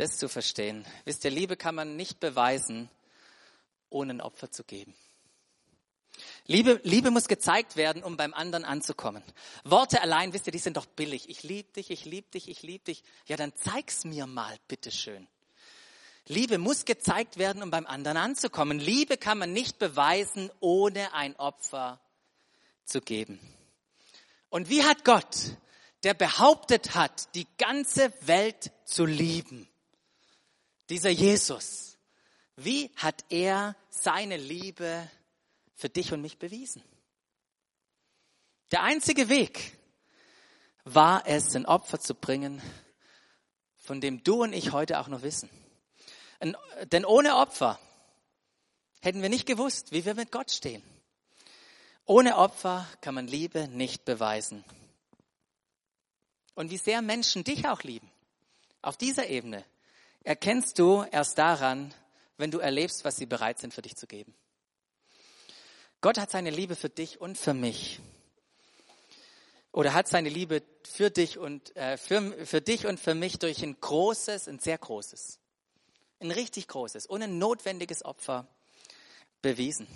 das 0.00 0.16
zu 0.16 0.28
verstehen. 0.28 0.84
Wisst 1.04 1.24
ihr, 1.24 1.30
Liebe 1.30 1.56
kann 1.56 1.74
man 1.74 1.96
nicht 1.96 2.20
beweisen, 2.20 2.88
ohne 3.90 4.14
ein 4.14 4.20
Opfer 4.20 4.50
zu 4.50 4.64
geben. 4.64 4.94
Liebe, 6.46 6.80
Liebe 6.84 7.10
muss 7.10 7.28
gezeigt 7.28 7.76
werden, 7.76 8.02
um 8.02 8.16
beim 8.16 8.34
anderen 8.34 8.64
anzukommen. 8.64 9.22
Worte 9.64 10.02
allein, 10.02 10.32
wisst 10.32 10.46
ihr, 10.46 10.52
die 10.52 10.58
sind 10.58 10.76
doch 10.76 10.86
billig. 10.86 11.28
Ich 11.28 11.42
liebe 11.42 11.70
dich, 11.72 11.90
ich 11.90 12.04
liebe 12.04 12.28
dich, 12.30 12.48
ich 12.48 12.62
liebe 12.62 12.84
dich. 12.84 13.04
Ja, 13.26 13.36
dann 13.36 13.52
zeig's 13.54 14.04
mir 14.04 14.26
mal, 14.26 14.56
bitteschön. 14.68 15.28
Liebe 16.26 16.58
muss 16.58 16.84
gezeigt 16.84 17.38
werden, 17.38 17.62
um 17.62 17.70
beim 17.70 17.86
anderen 17.86 18.16
anzukommen. 18.16 18.78
Liebe 18.78 19.16
kann 19.16 19.38
man 19.38 19.52
nicht 19.52 19.78
beweisen, 19.78 20.50
ohne 20.60 21.12
ein 21.14 21.36
Opfer 21.36 22.00
zu 22.84 23.00
geben. 23.00 23.40
Und 24.48 24.68
wie 24.68 24.84
hat 24.84 25.04
Gott, 25.04 25.56
der 26.02 26.14
behauptet 26.14 26.94
hat, 26.94 27.34
die 27.34 27.46
ganze 27.58 28.12
Welt 28.26 28.72
zu 28.84 29.04
lieben, 29.04 29.69
dieser 30.90 31.10
Jesus, 31.10 31.96
wie 32.56 32.90
hat 32.96 33.24
er 33.30 33.76
seine 33.88 34.36
Liebe 34.36 35.08
für 35.74 35.88
dich 35.88 36.12
und 36.12 36.20
mich 36.20 36.38
bewiesen? 36.38 36.82
Der 38.72 38.82
einzige 38.82 39.28
Weg 39.28 39.78
war 40.84 41.26
es, 41.26 41.54
ein 41.54 41.66
Opfer 41.66 42.00
zu 42.00 42.14
bringen, 42.14 42.60
von 43.76 44.00
dem 44.00 44.22
du 44.24 44.42
und 44.42 44.52
ich 44.52 44.72
heute 44.72 45.00
auch 45.00 45.08
noch 45.08 45.22
wissen. 45.22 45.48
Denn 46.92 47.04
ohne 47.04 47.36
Opfer 47.36 47.78
hätten 49.00 49.22
wir 49.22 49.28
nicht 49.28 49.46
gewusst, 49.46 49.92
wie 49.92 50.04
wir 50.04 50.14
mit 50.14 50.32
Gott 50.32 50.50
stehen. 50.50 50.82
Ohne 52.04 52.36
Opfer 52.36 52.86
kann 53.00 53.14
man 53.14 53.26
Liebe 53.26 53.68
nicht 53.68 54.04
beweisen. 54.04 54.64
Und 56.54 56.70
wie 56.70 56.78
sehr 56.78 57.00
Menschen 57.00 57.44
dich 57.44 57.68
auch 57.68 57.82
lieben, 57.82 58.10
auf 58.82 58.96
dieser 58.96 59.28
Ebene, 59.28 59.64
erkennst 60.24 60.78
du 60.78 61.04
erst 61.10 61.38
daran, 61.38 61.94
wenn 62.36 62.50
du 62.50 62.58
erlebst, 62.58 63.04
was 63.04 63.16
sie 63.16 63.26
bereit 63.26 63.58
sind 63.58 63.74
für 63.74 63.82
dich 63.82 63.96
zu 63.96 64.06
geben. 64.06 64.34
Gott 66.00 66.18
hat 66.18 66.30
seine 66.30 66.50
Liebe 66.50 66.76
für 66.76 66.88
dich 66.88 67.20
und 67.20 67.36
für 67.36 67.54
mich. 67.54 68.00
Oder 69.72 69.92
hat 69.92 70.08
seine 70.08 70.30
Liebe 70.30 70.62
für 70.84 71.10
dich 71.10 71.38
und 71.38 71.76
äh, 71.76 71.96
für, 71.96 72.46
für 72.46 72.60
dich 72.60 72.86
und 72.86 72.98
für 72.98 73.14
mich 73.14 73.38
durch 73.38 73.62
ein 73.62 73.78
großes, 73.78 74.48
ein 74.48 74.58
sehr 74.58 74.78
großes, 74.78 75.38
ein 76.20 76.30
richtig 76.30 76.66
großes 76.68 77.06
und 77.06 77.22
ein 77.22 77.38
notwendiges 77.38 78.04
Opfer 78.04 78.48
bewiesen. 79.42 79.86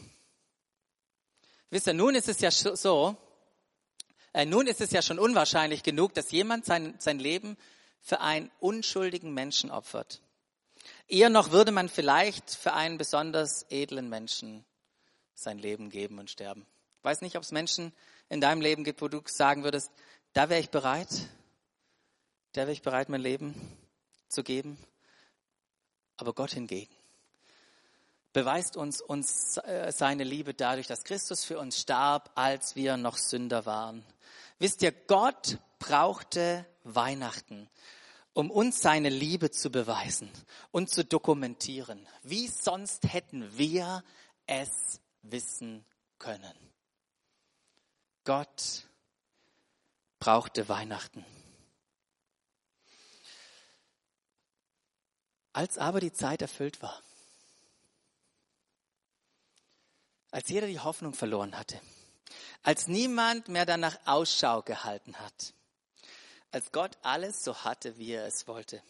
Wisst 1.70 1.88
ihr, 1.88 1.94
nun 1.94 2.14
ist 2.14 2.28
es 2.28 2.40
ja 2.40 2.50
so, 2.50 3.16
äh, 4.32 4.44
nun 4.44 4.66
ist 4.66 4.80
es 4.80 4.92
ja 4.92 5.02
schon 5.02 5.18
unwahrscheinlich 5.18 5.82
genug, 5.82 6.14
dass 6.14 6.30
jemand 6.30 6.66
sein, 6.66 6.94
sein 6.98 7.18
Leben 7.18 7.56
für 8.04 8.20
einen 8.20 8.50
unschuldigen 8.60 9.32
Menschen 9.32 9.70
opfert. 9.70 10.20
Eher 11.08 11.30
noch 11.30 11.50
würde 11.52 11.72
man 11.72 11.88
vielleicht 11.88 12.50
für 12.50 12.74
einen 12.74 12.98
besonders 12.98 13.64
edlen 13.70 14.10
Menschen 14.10 14.64
sein 15.34 15.58
Leben 15.58 15.88
geben 15.88 16.18
und 16.18 16.30
sterben. 16.30 16.66
Ich 16.98 17.04
weiß 17.04 17.22
nicht, 17.22 17.36
ob 17.36 17.42
es 17.42 17.50
Menschen 17.50 17.92
in 18.28 18.42
deinem 18.42 18.60
Leben 18.60 18.84
gibt, 18.84 19.00
wo 19.00 19.08
du 19.08 19.22
sagen 19.24 19.64
würdest, 19.64 19.90
da 20.34 20.50
wäre 20.50 20.60
ich 20.60 20.68
bereit, 20.68 21.08
da 22.52 22.62
wäre 22.62 22.72
ich 22.72 22.82
bereit, 22.82 23.08
mein 23.08 23.22
Leben 23.22 23.54
zu 24.28 24.42
geben. 24.42 24.78
Aber 26.16 26.34
Gott 26.34 26.52
hingegen 26.52 26.94
beweist 28.34 28.76
uns, 28.76 29.00
uns 29.00 29.56
äh, 29.58 29.90
seine 29.92 30.24
Liebe 30.24 30.52
dadurch, 30.52 30.86
dass 30.86 31.04
Christus 31.04 31.44
für 31.44 31.58
uns 31.58 31.80
starb, 31.80 32.30
als 32.34 32.76
wir 32.76 32.98
noch 32.98 33.16
Sünder 33.16 33.64
waren. 33.64 34.04
Wisst 34.58 34.82
ihr, 34.82 34.92
Gott 34.92 35.58
brauchte 35.84 36.64
Weihnachten, 36.84 37.68
um 38.32 38.50
uns 38.50 38.80
seine 38.80 39.10
Liebe 39.10 39.50
zu 39.50 39.68
beweisen 39.68 40.30
und 40.70 40.88
zu 40.88 41.04
dokumentieren. 41.04 42.08
Wie 42.22 42.48
sonst 42.48 43.12
hätten 43.12 43.58
wir 43.58 44.02
es 44.46 44.98
wissen 45.20 45.84
können. 46.18 46.54
Gott 48.24 48.88
brauchte 50.18 50.70
Weihnachten. 50.70 51.22
Als 55.52 55.76
aber 55.76 56.00
die 56.00 56.14
Zeit 56.14 56.40
erfüllt 56.40 56.80
war, 56.80 56.98
als 60.30 60.48
jeder 60.48 60.66
die 60.66 60.80
Hoffnung 60.80 61.12
verloren 61.12 61.58
hatte, 61.58 61.78
als 62.62 62.88
niemand 62.88 63.48
mehr 63.48 63.66
danach 63.66 63.98
Ausschau 64.06 64.62
gehalten 64.62 65.14
hat, 65.18 65.52
als 66.54 66.70
Gott 66.70 66.96
alles 67.02 67.42
so 67.42 67.64
hatte, 67.64 67.98
wie 67.98 68.12
er 68.12 68.26
es 68.26 68.46
wollte, 68.46 68.80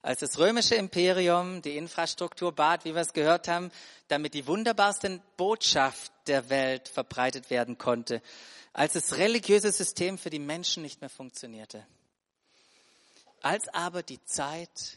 als 0.00 0.20
das 0.20 0.38
römische 0.38 0.74
Imperium 0.74 1.60
die 1.60 1.76
Infrastruktur 1.76 2.50
bat, 2.50 2.86
wie 2.86 2.94
wir 2.94 3.02
es 3.02 3.12
gehört 3.12 3.46
haben, 3.46 3.70
damit 4.08 4.32
die 4.32 4.46
wunderbarste 4.46 5.20
Botschaft 5.36 6.10
der 6.26 6.48
Welt 6.48 6.88
verbreitet 6.88 7.50
werden 7.50 7.76
konnte, 7.76 8.22
als 8.72 8.94
das 8.94 9.18
religiöse 9.18 9.70
System 9.70 10.16
für 10.16 10.30
die 10.30 10.38
Menschen 10.38 10.82
nicht 10.82 11.02
mehr 11.02 11.10
funktionierte, 11.10 11.86
als 13.42 13.68
aber 13.68 14.02
die 14.02 14.24
Zeit 14.24 14.96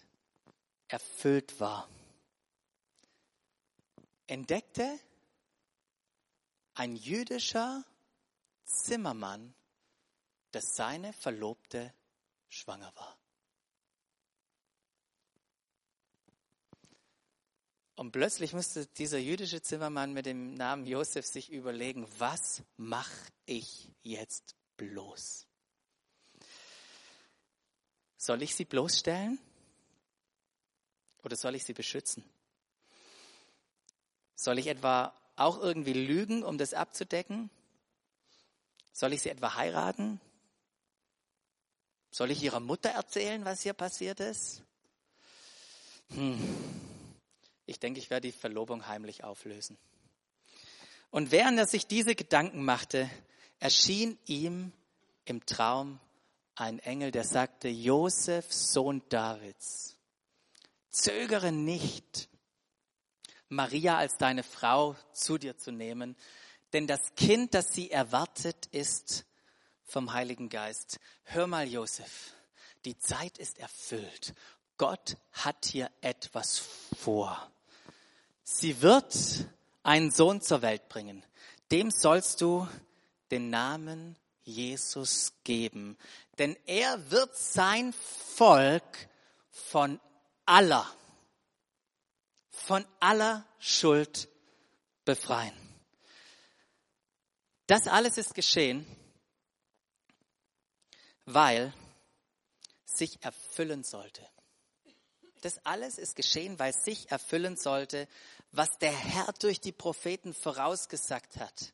erfüllt 0.88 1.60
war, 1.60 1.89
entdeckte 4.28 4.98
ein 6.74 6.96
jüdischer 6.96 7.84
Zimmermann, 8.63 9.54
dass 10.58 10.76
seine 10.76 11.13
Verlobte 11.13 11.93
schwanger 12.50 12.91
war. 12.96 13.15
Und 17.93 18.12
plötzlich 18.12 18.54
musste 18.54 18.88
dieser 18.88 19.20
jüdische 19.20 19.62
Zimmermann 19.62 20.13
mit 20.13 20.26
dem 20.26 20.56
Namen 20.56 20.88
Josef 20.88 21.28
sich 21.28 21.52
überlegen, 21.52 22.08
was 22.17 22.63
mache 22.76 23.32
ich 23.46 23.88
jetzt 24.02 24.56
bloß? 24.78 25.46
Soll 28.17 28.41
ich 28.41 28.56
sie 28.56 28.65
bloßstellen? 28.65 29.38
Oder 31.24 31.36
soll 31.36 31.54
ich 31.54 31.65
sie 31.65 31.74
beschützen? 31.74 32.24
Soll 34.34 34.58
ich 34.58 34.65
etwa 34.65 35.13
auch 35.36 35.60
irgendwie 35.60 35.93
lügen, 35.93 36.41
um 36.41 36.58
das 36.58 36.74
abzudecken? 36.74 37.52
Soll 38.91 39.13
ich 39.13 39.22
sie 39.22 39.30
etwa 39.30 39.54
heiraten? 39.54 40.20
Soll 42.12 42.32
ich 42.32 42.41
ihrer 42.41 42.60
Mutter 42.60 42.89
erzählen, 42.89 43.43
was 43.46 43.62
hier 43.62 43.74
passiert 43.74 44.20
ist? 44.20 44.63
Hm. 46.13 46.39
Ich 47.65 47.80
denke, 47.80 48.00
ich 48.00 48.10
werde 48.10 48.28
die 48.28 48.38
Verlobung 48.38 48.88
heimlich 48.88 49.24
auflösen. 49.24 49.78
Und 51.12 51.32
während 51.32 51.58
er 51.58 51.67
sich 51.67 51.86
diese 51.88 52.15
Gedanken 52.15 52.63
machte, 52.63 53.10
erschien 53.60 54.17
ihm 54.26 54.72
im 55.26 55.46
Traum 55.46 56.00
ein 56.56 56.80
Engel, 56.80 57.12
der 57.12 57.24
sagte, 57.24 57.67
Josef, 57.67 58.52
Sohn 58.52 59.04
Davids, 59.10 59.96
zögere 60.89 61.52
nicht, 61.52 62.30
Maria 63.50 63.98
als 63.98 64.17
deine 64.17 64.43
Frau 64.43 64.96
zu 65.13 65.38
dir 65.38 65.58
zu 65.58 65.72
nehmen, 65.72 66.15
denn 66.74 66.88
das 66.88 67.15
Kind, 67.15 67.54
das 67.54 67.74
sie 67.74 67.91
erwartet, 67.91 68.67
ist 68.67 69.26
vom 69.88 70.13
Heiligen 70.13 70.50
Geist. 70.50 71.00
Hör 71.23 71.47
mal, 71.47 71.67
Josef, 71.67 72.34
die 72.86 72.97
Zeit 73.00 73.38
ist 73.38 73.58
erfüllt. 73.58 74.36
Gott 74.78 75.17
hat 75.32 75.65
hier 75.65 75.89
etwas 76.02 76.62
vor. 77.02 77.50
Sie 78.43 78.82
wird 78.82 79.15
einen 79.84 80.12
Sohn 80.12 80.41
zur 80.41 80.62
Welt 80.62 80.88
bringen. 80.89 81.23
Dem 81.71 81.89
sollst 81.89 82.41
du 82.41 82.67
den 83.32 83.50
Namen 83.50 84.15
Jesus 84.43 85.34
geben, 85.43 85.97
denn 86.38 86.56
er 86.65 87.12
wird 87.12 87.36
sein 87.36 87.93
Volk 87.93 89.10
von 89.50 90.00
aller, 90.45 90.86
von 92.50 92.86
aller 93.00 93.45
Schuld 93.60 94.30
befreien. 95.04 95.54
Das 97.65 97.88
alles 97.88 98.17
ist 98.17 98.34
geschehen, 98.34 98.86
weil 101.28 101.74
sich 102.86 103.22
erfüllen 103.22 103.84
sollte. 103.84 104.26
Das 105.42 105.63
alles 105.66 106.00
ist 106.00 106.16
geschehen, 106.16 106.58
weil 106.58 106.74
sich 106.74 107.12
erfüllen 107.12 107.58
sollte, 107.58 108.08
was 108.52 108.80
der 108.80 108.94
Herr 108.94 109.32
durch 109.40 109.60
die 109.60 109.74
Propheten 109.74 110.34
vorausgesagt 110.34 111.38
hat. 111.38 111.74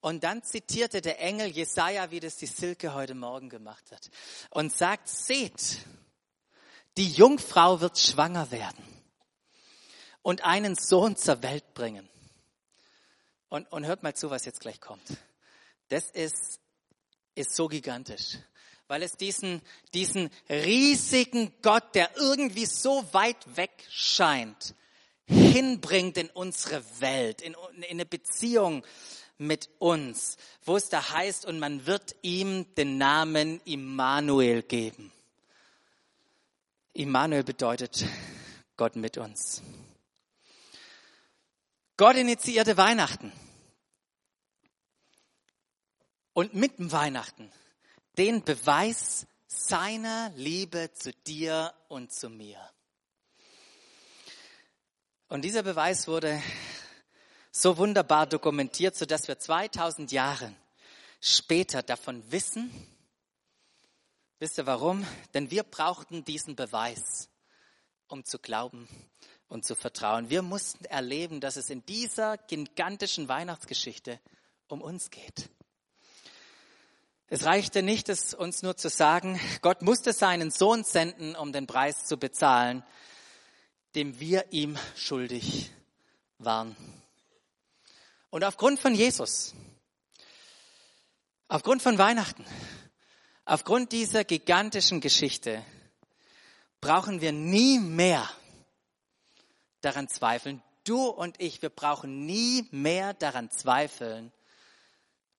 Und 0.00 0.24
dann 0.24 0.42
zitierte 0.42 1.00
der 1.00 1.20
Engel 1.20 1.48
Jesaja, 1.48 2.10
wie 2.10 2.18
das 2.18 2.36
die 2.36 2.46
Silke 2.46 2.94
heute 2.94 3.14
Morgen 3.14 3.50
gemacht 3.50 3.92
hat, 3.92 4.10
und 4.50 4.74
sagt, 4.74 5.08
seht, 5.08 5.78
die 6.96 7.10
Jungfrau 7.10 7.80
wird 7.80 7.98
schwanger 7.98 8.50
werden 8.50 8.84
und 10.22 10.44
einen 10.44 10.76
Sohn 10.76 11.16
zur 11.16 11.42
Welt 11.42 11.74
bringen. 11.74 12.08
Und, 13.48 13.70
und 13.70 13.86
hört 13.86 14.02
mal 14.02 14.14
zu, 14.14 14.30
was 14.30 14.46
jetzt 14.46 14.60
gleich 14.60 14.80
kommt. 14.80 15.18
Das 15.88 16.10
ist, 16.10 16.58
ist 17.34 17.54
so 17.54 17.68
gigantisch. 17.68 18.38
Weil 18.88 19.02
es 19.02 19.16
diesen, 19.16 19.62
diesen 19.94 20.30
riesigen 20.48 21.52
Gott, 21.62 21.94
der 21.94 22.16
irgendwie 22.16 22.66
so 22.66 23.04
weit 23.12 23.56
weg 23.56 23.70
scheint, 23.90 24.74
hinbringt 25.26 26.18
in 26.18 26.30
unsere 26.30 26.82
Welt, 27.00 27.40
in, 27.40 27.56
in 27.76 27.84
eine 27.84 28.06
Beziehung 28.06 28.84
mit 29.38 29.70
uns, 29.78 30.36
wo 30.64 30.76
es 30.76 30.88
da 30.88 31.10
heißt, 31.10 31.46
und 31.46 31.58
man 31.58 31.86
wird 31.86 32.14
ihm 32.22 32.72
den 32.74 32.98
Namen 32.98 33.60
Immanuel 33.64 34.62
geben. 34.62 35.12
Immanuel 36.92 37.42
bedeutet 37.42 38.06
Gott 38.76 38.96
mit 38.96 39.18
uns. 39.18 39.62
Gott 41.96 42.16
initiierte 42.16 42.76
Weihnachten. 42.76 43.32
Und 46.32 46.54
mit 46.54 46.78
dem 46.78 46.90
Weihnachten 46.90 47.50
den 48.16 48.44
Beweis 48.44 49.26
seiner 49.46 50.30
Liebe 50.36 50.92
zu 50.92 51.12
dir 51.12 51.72
und 51.88 52.12
zu 52.12 52.28
mir. 52.28 52.58
Und 55.28 55.42
dieser 55.42 55.62
Beweis 55.62 56.06
wurde 56.06 56.42
so 57.50 57.76
wunderbar 57.76 58.26
dokumentiert, 58.26 58.96
sodass 58.96 59.28
wir 59.28 59.38
2000 59.38 60.12
Jahre 60.12 60.54
später 61.20 61.82
davon 61.82 62.22
wissen. 62.30 62.70
Wisst 64.38 64.58
ihr 64.58 64.66
warum? 64.66 65.06
Denn 65.32 65.50
wir 65.50 65.62
brauchten 65.62 66.24
diesen 66.24 66.56
Beweis, 66.56 67.30
um 68.08 68.24
zu 68.24 68.38
glauben 68.38 68.88
und 69.48 69.64
zu 69.64 69.74
vertrauen. 69.74 70.30
Wir 70.30 70.42
mussten 70.42 70.84
erleben, 70.84 71.40
dass 71.40 71.56
es 71.56 71.70
in 71.70 71.86
dieser 71.86 72.36
gigantischen 72.36 73.28
Weihnachtsgeschichte 73.28 74.20
um 74.68 74.82
uns 74.82 75.10
geht. 75.10 75.48
Es 77.28 77.44
reichte 77.46 77.82
nicht, 77.82 78.10
es 78.10 78.34
uns 78.34 78.62
nur 78.62 78.76
zu 78.76 78.90
sagen, 78.90 79.40
Gott 79.62 79.80
musste 79.80 80.12
seinen 80.12 80.50
Sohn 80.50 80.84
senden, 80.84 81.34
um 81.36 81.52
den 81.52 81.66
Preis 81.66 82.04
zu 82.04 82.18
bezahlen, 82.18 82.84
dem 83.94 84.20
wir 84.20 84.52
ihm 84.52 84.76
schuldig 84.94 85.70
waren. 86.38 86.76
Und 88.28 88.44
aufgrund 88.44 88.78
von 88.78 88.94
Jesus, 88.94 89.54
aufgrund 91.48 91.80
von 91.80 91.96
Weihnachten, 91.96 92.44
aufgrund 93.46 93.92
dieser 93.92 94.24
gigantischen 94.24 95.00
Geschichte 95.00 95.64
brauchen 96.82 97.22
wir 97.22 97.32
nie 97.32 97.78
mehr 97.78 98.28
daran 99.80 100.08
zweifeln. 100.08 100.62
Du 100.84 101.06
und 101.06 101.40
ich, 101.40 101.62
wir 101.62 101.70
brauchen 101.70 102.26
nie 102.26 102.68
mehr 102.70 103.14
daran 103.14 103.50
zweifeln, 103.50 104.30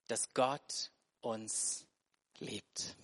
dass 0.08 0.34
Gott 0.34 0.92
uns 1.26 1.86
liebt. 2.40 2.96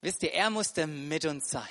Wisst 0.00 0.22
ihr, 0.22 0.32
er 0.34 0.50
musste 0.50 0.86
mit 0.86 1.24
uns 1.24 1.48
sein. 1.48 1.62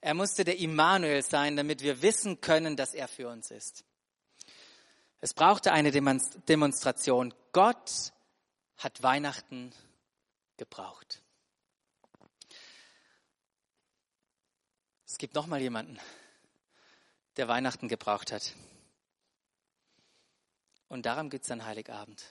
Er 0.00 0.14
musste 0.14 0.44
der 0.44 0.58
Immanuel 0.58 1.22
sein, 1.22 1.56
damit 1.56 1.82
wir 1.82 2.02
wissen 2.02 2.40
können, 2.40 2.76
dass 2.76 2.94
er 2.94 3.08
für 3.08 3.28
uns 3.28 3.50
ist. 3.50 3.84
Es 5.20 5.34
brauchte 5.34 5.72
eine 5.72 5.90
Demonstration. 5.90 7.34
Gott 7.52 8.12
hat 8.76 9.02
Weihnachten 9.02 9.72
gebraucht. 10.56 11.22
Es 15.06 15.18
gibt 15.18 15.34
noch 15.34 15.46
mal 15.46 15.60
jemanden, 15.60 15.98
der 17.36 17.48
Weihnachten 17.48 17.88
gebraucht 17.88 18.30
hat. 18.30 18.54
Und 20.88 21.06
darum 21.06 21.30
geht 21.30 21.42
es 21.42 21.50
an 21.50 21.64
Heiligabend 21.64 22.24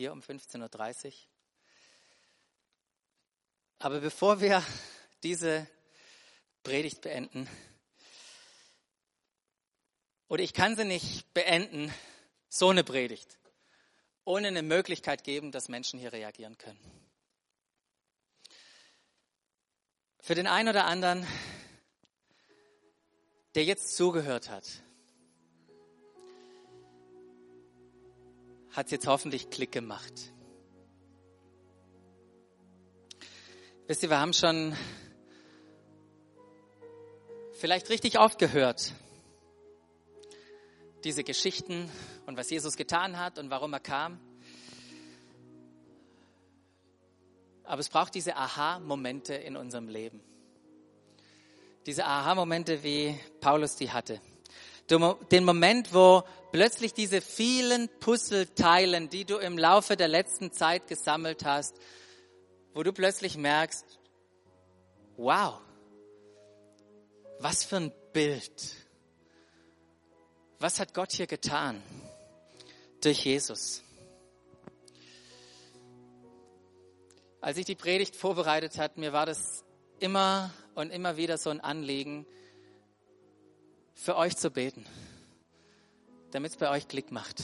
hier 0.00 0.14
um 0.14 0.20
15.30 0.20 1.08
Uhr. 1.08 1.12
Aber 3.80 4.00
bevor 4.00 4.40
wir 4.40 4.64
diese 5.22 5.66
Predigt 6.62 7.02
beenden, 7.02 7.46
oder 10.28 10.42
ich 10.42 10.54
kann 10.54 10.74
sie 10.74 10.86
nicht 10.86 11.34
beenden, 11.34 11.92
so 12.48 12.70
eine 12.70 12.82
Predigt, 12.82 13.38
ohne 14.24 14.48
eine 14.48 14.62
Möglichkeit 14.62 15.22
geben, 15.22 15.52
dass 15.52 15.68
Menschen 15.68 16.00
hier 16.00 16.14
reagieren 16.14 16.56
können. 16.56 16.80
Für 20.20 20.34
den 20.34 20.46
einen 20.46 20.70
oder 20.70 20.86
anderen, 20.86 21.26
der 23.54 23.64
jetzt 23.64 23.96
zugehört 23.96 24.48
hat, 24.48 24.82
hat 28.72 28.86
es 28.86 28.92
jetzt 28.92 29.06
hoffentlich 29.06 29.50
Klick 29.50 29.72
gemacht. 29.72 30.32
Wisst 33.86 34.02
ihr, 34.04 34.10
wir 34.10 34.20
haben 34.20 34.32
schon 34.32 34.76
vielleicht 37.54 37.90
richtig 37.90 38.18
oft 38.18 38.38
gehört, 38.38 38.94
diese 41.02 41.24
Geschichten 41.24 41.90
und 42.26 42.36
was 42.36 42.50
Jesus 42.50 42.76
getan 42.76 43.18
hat 43.18 43.38
und 43.38 43.50
warum 43.50 43.72
er 43.72 43.80
kam. 43.80 44.20
Aber 47.64 47.80
es 47.80 47.88
braucht 47.88 48.14
diese 48.14 48.36
Aha-Momente 48.36 49.34
in 49.34 49.56
unserem 49.56 49.88
Leben. 49.88 50.22
Diese 51.86 52.04
Aha-Momente, 52.04 52.82
wie 52.82 53.18
Paulus 53.40 53.76
die 53.76 53.90
hatte. 53.90 54.20
Den 54.90 55.44
Moment, 55.44 55.94
wo 55.94 56.24
plötzlich 56.50 56.92
diese 56.92 57.20
vielen 57.20 57.88
Puzzleteilen, 58.00 59.08
die 59.08 59.24
du 59.24 59.36
im 59.36 59.56
Laufe 59.56 59.96
der 59.96 60.08
letzten 60.08 60.52
Zeit 60.52 60.88
gesammelt 60.88 61.44
hast, 61.44 61.76
wo 62.74 62.82
du 62.82 62.92
plötzlich 62.92 63.36
merkst, 63.36 63.84
wow, 65.16 65.60
was 67.38 67.62
für 67.64 67.76
ein 67.76 67.92
Bild. 68.12 68.74
Was 70.58 70.80
hat 70.80 70.92
Gott 70.92 71.12
hier 71.12 71.26
getan? 71.26 71.82
Durch 73.00 73.24
Jesus. 73.24 73.82
Als 77.40 77.56
ich 77.56 77.64
die 77.64 77.76
Predigt 77.76 78.16
vorbereitet 78.16 78.76
hat, 78.76 78.98
mir 78.98 79.12
war 79.12 79.24
das 79.24 79.64
immer 80.00 80.50
und 80.74 80.90
immer 80.90 81.16
wieder 81.16 81.38
so 81.38 81.48
ein 81.48 81.60
Anliegen, 81.60 82.26
für 84.00 84.16
euch 84.16 84.36
zu 84.36 84.50
beten 84.50 84.84
damit 86.30 86.52
es 86.52 86.56
bei 86.56 86.70
euch 86.70 86.88
Klick 86.88 87.10
macht. 87.10 87.42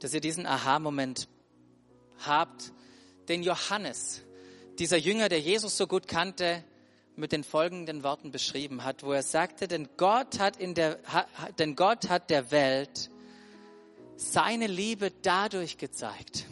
Dass 0.00 0.14
ihr 0.14 0.20
diesen 0.20 0.46
Aha-Moment 0.46 1.28
habt, 2.24 2.72
den 3.28 3.42
Johannes, 3.42 4.22
dieser 4.78 4.96
Jünger, 4.96 5.28
der 5.28 5.40
Jesus 5.40 5.76
so 5.76 5.86
gut 5.86 6.06
kannte, 6.08 6.64
mit 7.16 7.32
den 7.32 7.42
folgenden 7.42 8.04
Worten 8.04 8.30
beschrieben 8.30 8.84
hat, 8.84 9.02
wo 9.02 9.12
er 9.12 9.24
sagte, 9.24 9.66
denn 9.66 9.88
Gott 9.96 10.38
hat 10.38 10.56
in 10.56 10.74
der, 10.74 11.00
denn 11.58 11.74
Gott 11.74 12.08
hat 12.08 12.30
der 12.30 12.52
Welt 12.52 13.10
seine 14.16 14.68
Liebe 14.68 15.10
dadurch 15.22 15.78
gezeigt, 15.78 16.44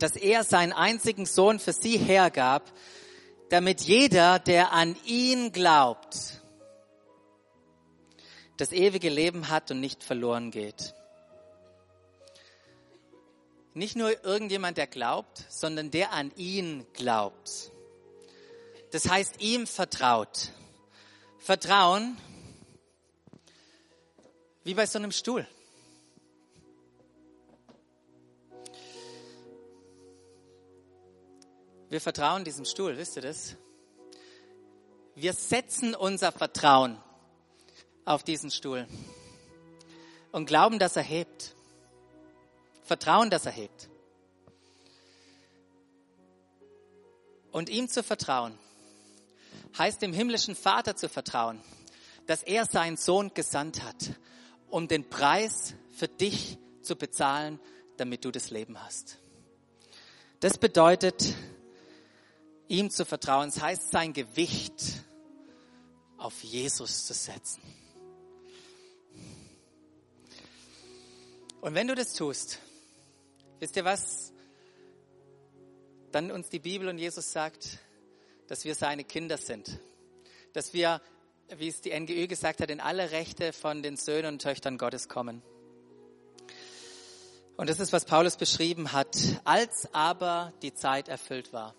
dass 0.00 0.16
er 0.16 0.42
seinen 0.42 0.72
einzigen 0.72 1.24
Sohn 1.24 1.60
für 1.60 1.72
sie 1.72 1.98
hergab, 1.98 2.72
damit 3.48 3.82
jeder, 3.82 4.40
der 4.40 4.72
an 4.72 4.96
ihn 5.04 5.52
glaubt, 5.52 6.39
das 8.60 8.72
ewige 8.72 9.08
Leben 9.08 9.48
hat 9.48 9.70
und 9.70 9.80
nicht 9.80 10.04
verloren 10.04 10.50
geht. 10.50 10.94
Nicht 13.72 13.96
nur 13.96 14.22
irgendjemand, 14.22 14.76
der 14.76 14.86
glaubt, 14.86 15.46
sondern 15.48 15.90
der 15.90 16.12
an 16.12 16.30
ihn 16.36 16.86
glaubt. 16.92 17.72
Das 18.90 19.08
heißt, 19.08 19.40
ihm 19.40 19.66
vertraut. 19.66 20.50
Vertrauen 21.38 22.18
wie 24.62 24.74
bei 24.74 24.84
so 24.84 24.98
einem 24.98 25.12
Stuhl. 25.12 25.46
Wir 31.88 32.00
vertrauen 32.00 32.44
diesem 32.44 32.66
Stuhl, 32.66 32.98
wisst 32.98 33.16
ihr 33.16 33.22
das? 33.22 33.56
Wir 35.14 35.32
setzen 35.32 35.94
unser 35.94 36.30
Vertrauen 36.30 37.00
auf 38.04 38.22
diesen 38.22 38.50
Stuhl 38.50 38.86
und 40.32 40.46
glauben, 40.46 40.78
dass 40.78 40.96
er 40.96 41.02
hebt. 41.02 41.54
Vertrauen, 42.84 43.30
dass 43.30 43.46
er 43.46 43.52
hebt. 43.52 43.88
Und 47.52 47.68
ihm 47.68 47.88
zu 47.88 48.02
vertrauen, 48.02 48.58
heißt 49.78 50.02
dem 50.02 50.12
himmlischen 50.12 50.54
Vater 50.54 50.96
zu 50.96 51.08
vertrauen, 51.08 51.60
dass 52.26 52.42
er 52.42 52.66
seinen 52.66 52.96
Sohn 52.96 53.32
gesandt 53.34 53.82
hat, 53.82 54.14
um 54.68 54.88
den 54.88 55.08
Preis 55.08 55.74
für 55.92 56.08
dich 56.08 56.58
zu 56.82 56.96
bezahlen, 56.96 57.60
damit 57.96 58.24
du 58.24 58.30
das 58.30 58.50
Leben 58.50 58.80
hast. 58.82 59.18
Das 60.40 60.58
bedeutet, 60.58 61.34
ihm 62.68 62.90
zu 62.90 63.04
vertrauen. 63.04 63.50
Das 63.52 63.62
heißt, 63.62 63.90
sein 63.90 64.12
Gewicht 64.12 65.04
auf 66.16 66.42
Jesus 66.42 67.06
zu 67.06 67.14
setzen. 67.14 67.60
Und 71.60 71.74
wenn 71.74 71.88
du 71.88 71.94
das 71.94 72.14
tust, 72.14 72.58
wisst 73.58 73.76
ihr 73.76 73.84
was? 73.84 74.32
dann 76.12 76.30
uns 76.30 76.48
die 76.48 76.58
Bibel 76.58 76.88
und 76.88 76.98
Jesus 76.98 77.32
sagt, 77.32 77.78
dass 78.48 78.64
wir 78.64 78.74
seine 78.74 79.04
Kinder 79.04 79.36
sind. 79.36 79.78
Dass 80.52 80.72
wir, 80.72 81.00
wie 81.56 81.68
es 81.68 81.80
die 81.80 81.98
NGÜ 81.98 82.26
gesagt 82.26 82.60
hat, 82.60 82.70
in 82.70 82.80
alle 82.80 83.12
Rechte 83.12 83.52
von 83.52 83.82
den 83.82 83.96
Söhnen 83.96 84.34
und 84.34 84.42
Töchtern 84.42 84.78
Gottes 84.78 85.08
kommen. 85.08 85.42
Und 87.56 87.68
das 87.68 87.78
ist, 87.78 87.92
was 87.92 88.04
Paulus 88.04 88.36
beschrieben 88.36 88.92
hat. 88.92 89.16
Als 89.44 89.88
aber 89.92 90.52
die 90.62 90.74
Zeit 90.74 91.08
erfüllt 91.08 91.52
war, 91.52 91.74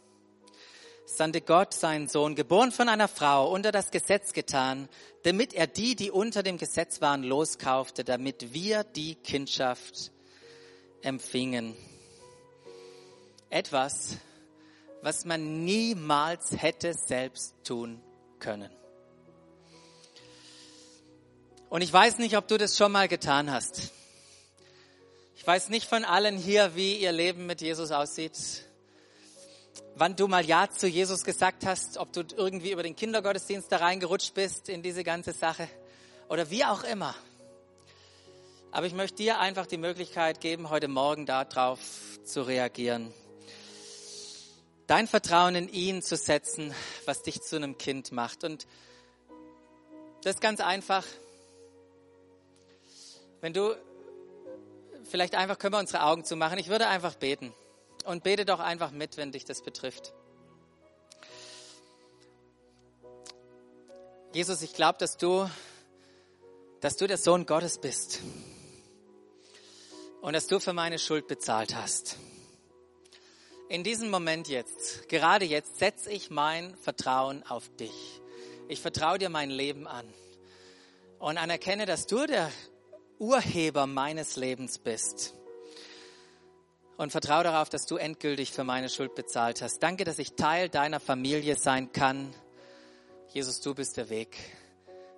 sandte 1.16 1.41
Gott 1.41 1.74
seinen 1.74 2.07
Sohn, 2.07 2.36
geboren 2.36 2.72
von 2.72 2.89
einer 2.89 3.07
Frau, 3.07 3.51
unter 3.51 3.72
das 3.72 3.91
Gesetz 3.91 4.34
getan, 4.34 4.89
damit 5.24 5.53
er 5.53 5.68
die, 5.68 5.95
die 5.95 6.12
unter 6.12 6.43
dem 6.43 6.57
Gesetz 6.57 7.01
waren, 7.01 7.24
loskaufte, 7.24 8.03
damit 8.03 8.53
wir 8.53 8.84
die 8.84 9.16
Kindschaft 9.16 10.12
empfingen. 11.01 11.76
Etwas, 13.49 14.18
was 15.01 15.26
man 15.26 15.64
niemals 15.66 16.62
hätte 16.62 16.93
selbst 16.93 17.55
tun 17.64 18.01
können. 18.39 18.72
Und 21.70 21.82
ich 21.82 21.91
weiß 21.91 22.18
nicht, 22.18 22.38
ob 22.38 22.47
du 22.47 22.57
das 22.57 22.78
schon 22.78 22.91
mal 22.91 23.07
getan 23.07 23.51
hast. 23.51 23.91
Ich 25.36 25.47
weiß 25.47 25.70
nicht 25.70 25.88
von 25.88 26.05
allen 26.05 26.38
hier, 26.38 26.76
wie 26.76 26.97
ihr 26.97 27.12
Leben 27.12 27.45
mit 27.45 27.62
Jesus 27.62 27.91
aussieht. 27.91 28.66
Wann 30.02 30.16
du 30.16 30.28
mal 30.28 30.43
Ja 30.43 30.68
zu 30.68 30.88
Jesus 30.88 31.24
gesagt 31.24 31.64
hast, 31.64 31.99
ob 31.99 32.12
du 32.12 32.24
irgendwie 32.36 32.72
über 32.72 32.82
den 32.82 32.95
Kindergottesdienst 32.95 33.72
da 33.72 33.78
reingerutscht 33.78 34.34
bist 34.34 34.68
in 34.68 34.82
diese 34.82 35.04
ganze 35.04 35.32
Sache 35.32 35.70
oder 36.28 36.49
wie 36.49 36.66
auch 36.66 36.84
immer. 36.84 37.14
Aber 38.72 38.88
ich 38.88 38.95
möchte 38.95 39.18
dir 39.18 39.39
einfach 39.39 39.68
die 39.68 39.78
Möglichkeit 39.78 40.41
geben, 40.41 40.72
heute 40.72 40.88
Morgen 40.88 41.28
darauf 41.28 41.78
zu 42.24 42.41
reagieren. 42.41 43.14
Dein 44.88 45.06
Vertrauen 45.06 45.54
in 45.54 45.70
ihn 45.70 46.02
zu 46.02 46.16
setzen, 46.16 46.74
was 47.06 47.22
dich 47.22 47.39
zu 47.43 47.58
einem 47.58 47.78
Kind 47.78 48.12
macht. 48.12 48.43
Und 48.43 48.66
das 50.24 50.34
ist 50.34 50.41
ganz 50.41 50.62
einfach. 50.62 51.06
Wenn 53.39 53.54
du 53.54 53.76
vielleicht 55.04 55.36
einfach 55.36 55.60
können 55.60 55.76
wir 55.76 55.80
unsere 55.80 56.02
Augen 56.02 56.26
zumachen. 56.26 56.58
Ich 56.58 56.70
würde 56.70 56.88
einfach 56.88 57.14
beten. 57.14 57.54
Und 58.06 58.24
bete 58.24 58.45
doch 58.45 58.60
einfach 58.60 58.91
mit, 58.91 59.18
wenn 59.18 59.32
dich 59.32 59.45
das 59.45 59.62
betrifft. 59.62 60.14
Jesus, 64.34 64.62
ich 64.62 64.74
glaube, 64.74 64.97
dass 64.97 65.18
du, 65.18 65.49
dass 66.80 66.95
du 66.95 67.06
der 67.08 67.18
Sohn 67.18 67.45
Gottes 67.45 67.80
bist. 67.80 68.22
Und 70.22 70.34
dass 70.34 70.47
du 70.47 70.60
für 70.60 70.74
meine 70.74 70.99
Schuld 70.99 71.28
bezahlt 71.28 71.76
hast. 71.76 72.18
In 73.68 73.84
diesem 73.84 74.10
Moment 74.10 74.47
jetzt, 74.47 75.08
gerade 75.10 75.45
jetzt, 75.45 75.80
setze 75.80 76.12
ich 76.12 76.30
mein 76.30 76.76
Vertrauen 76.76 77.43
auf 77.43 77.70
dich. 77.78 78.22
Ich 78.68 78.82
vertraue 78.82 79.18
dir 79.18 79.30
mein 79.30 79.49
Leben 79.49 79.88
an 79.88 80.06
und 81.20 81.38
anerkenne, 81.38 81.86
dass 81.86 82.08
du 82.08 82.26
der 82.26 82.52
Urheber 83.20 83.86
meines 83.86 84.36
Lebens 84.36 84.80
bist. 84.80 85.36
Und 86.98 87.12
vertraue 87.12 87.44
darauf, 87.44 87.70
dass 87.70 87.86
du 87.86 87.98
endgültig 87.98 88.52
für 88.52 88.64
meine 88.64 88.89
Schuld 88.89 89.16
bezahlt 89.16 89.62
hast. 89.62 89.80
Danke, 89.80 90.04
dass 90.04 90.20
ich 90.20 90.34
Teil 90.34 90.70
deiner 90.70 91.00
Familie 91.00 91.56
sein 91.56 91.92
kann. 91.92 92.34
Jesus, 93.30 93.62
du 93.62 93.74
bist 93.74 93.98
der 93.98 94.10
Weg, 94.10 94.38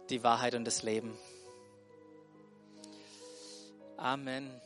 die 0.10 0.24
Wahrheit 0.24 0.56
und 0.56 0.66
das 0.66 0.84
Leben. 0.84 1.18
Amen. 3.98 4.63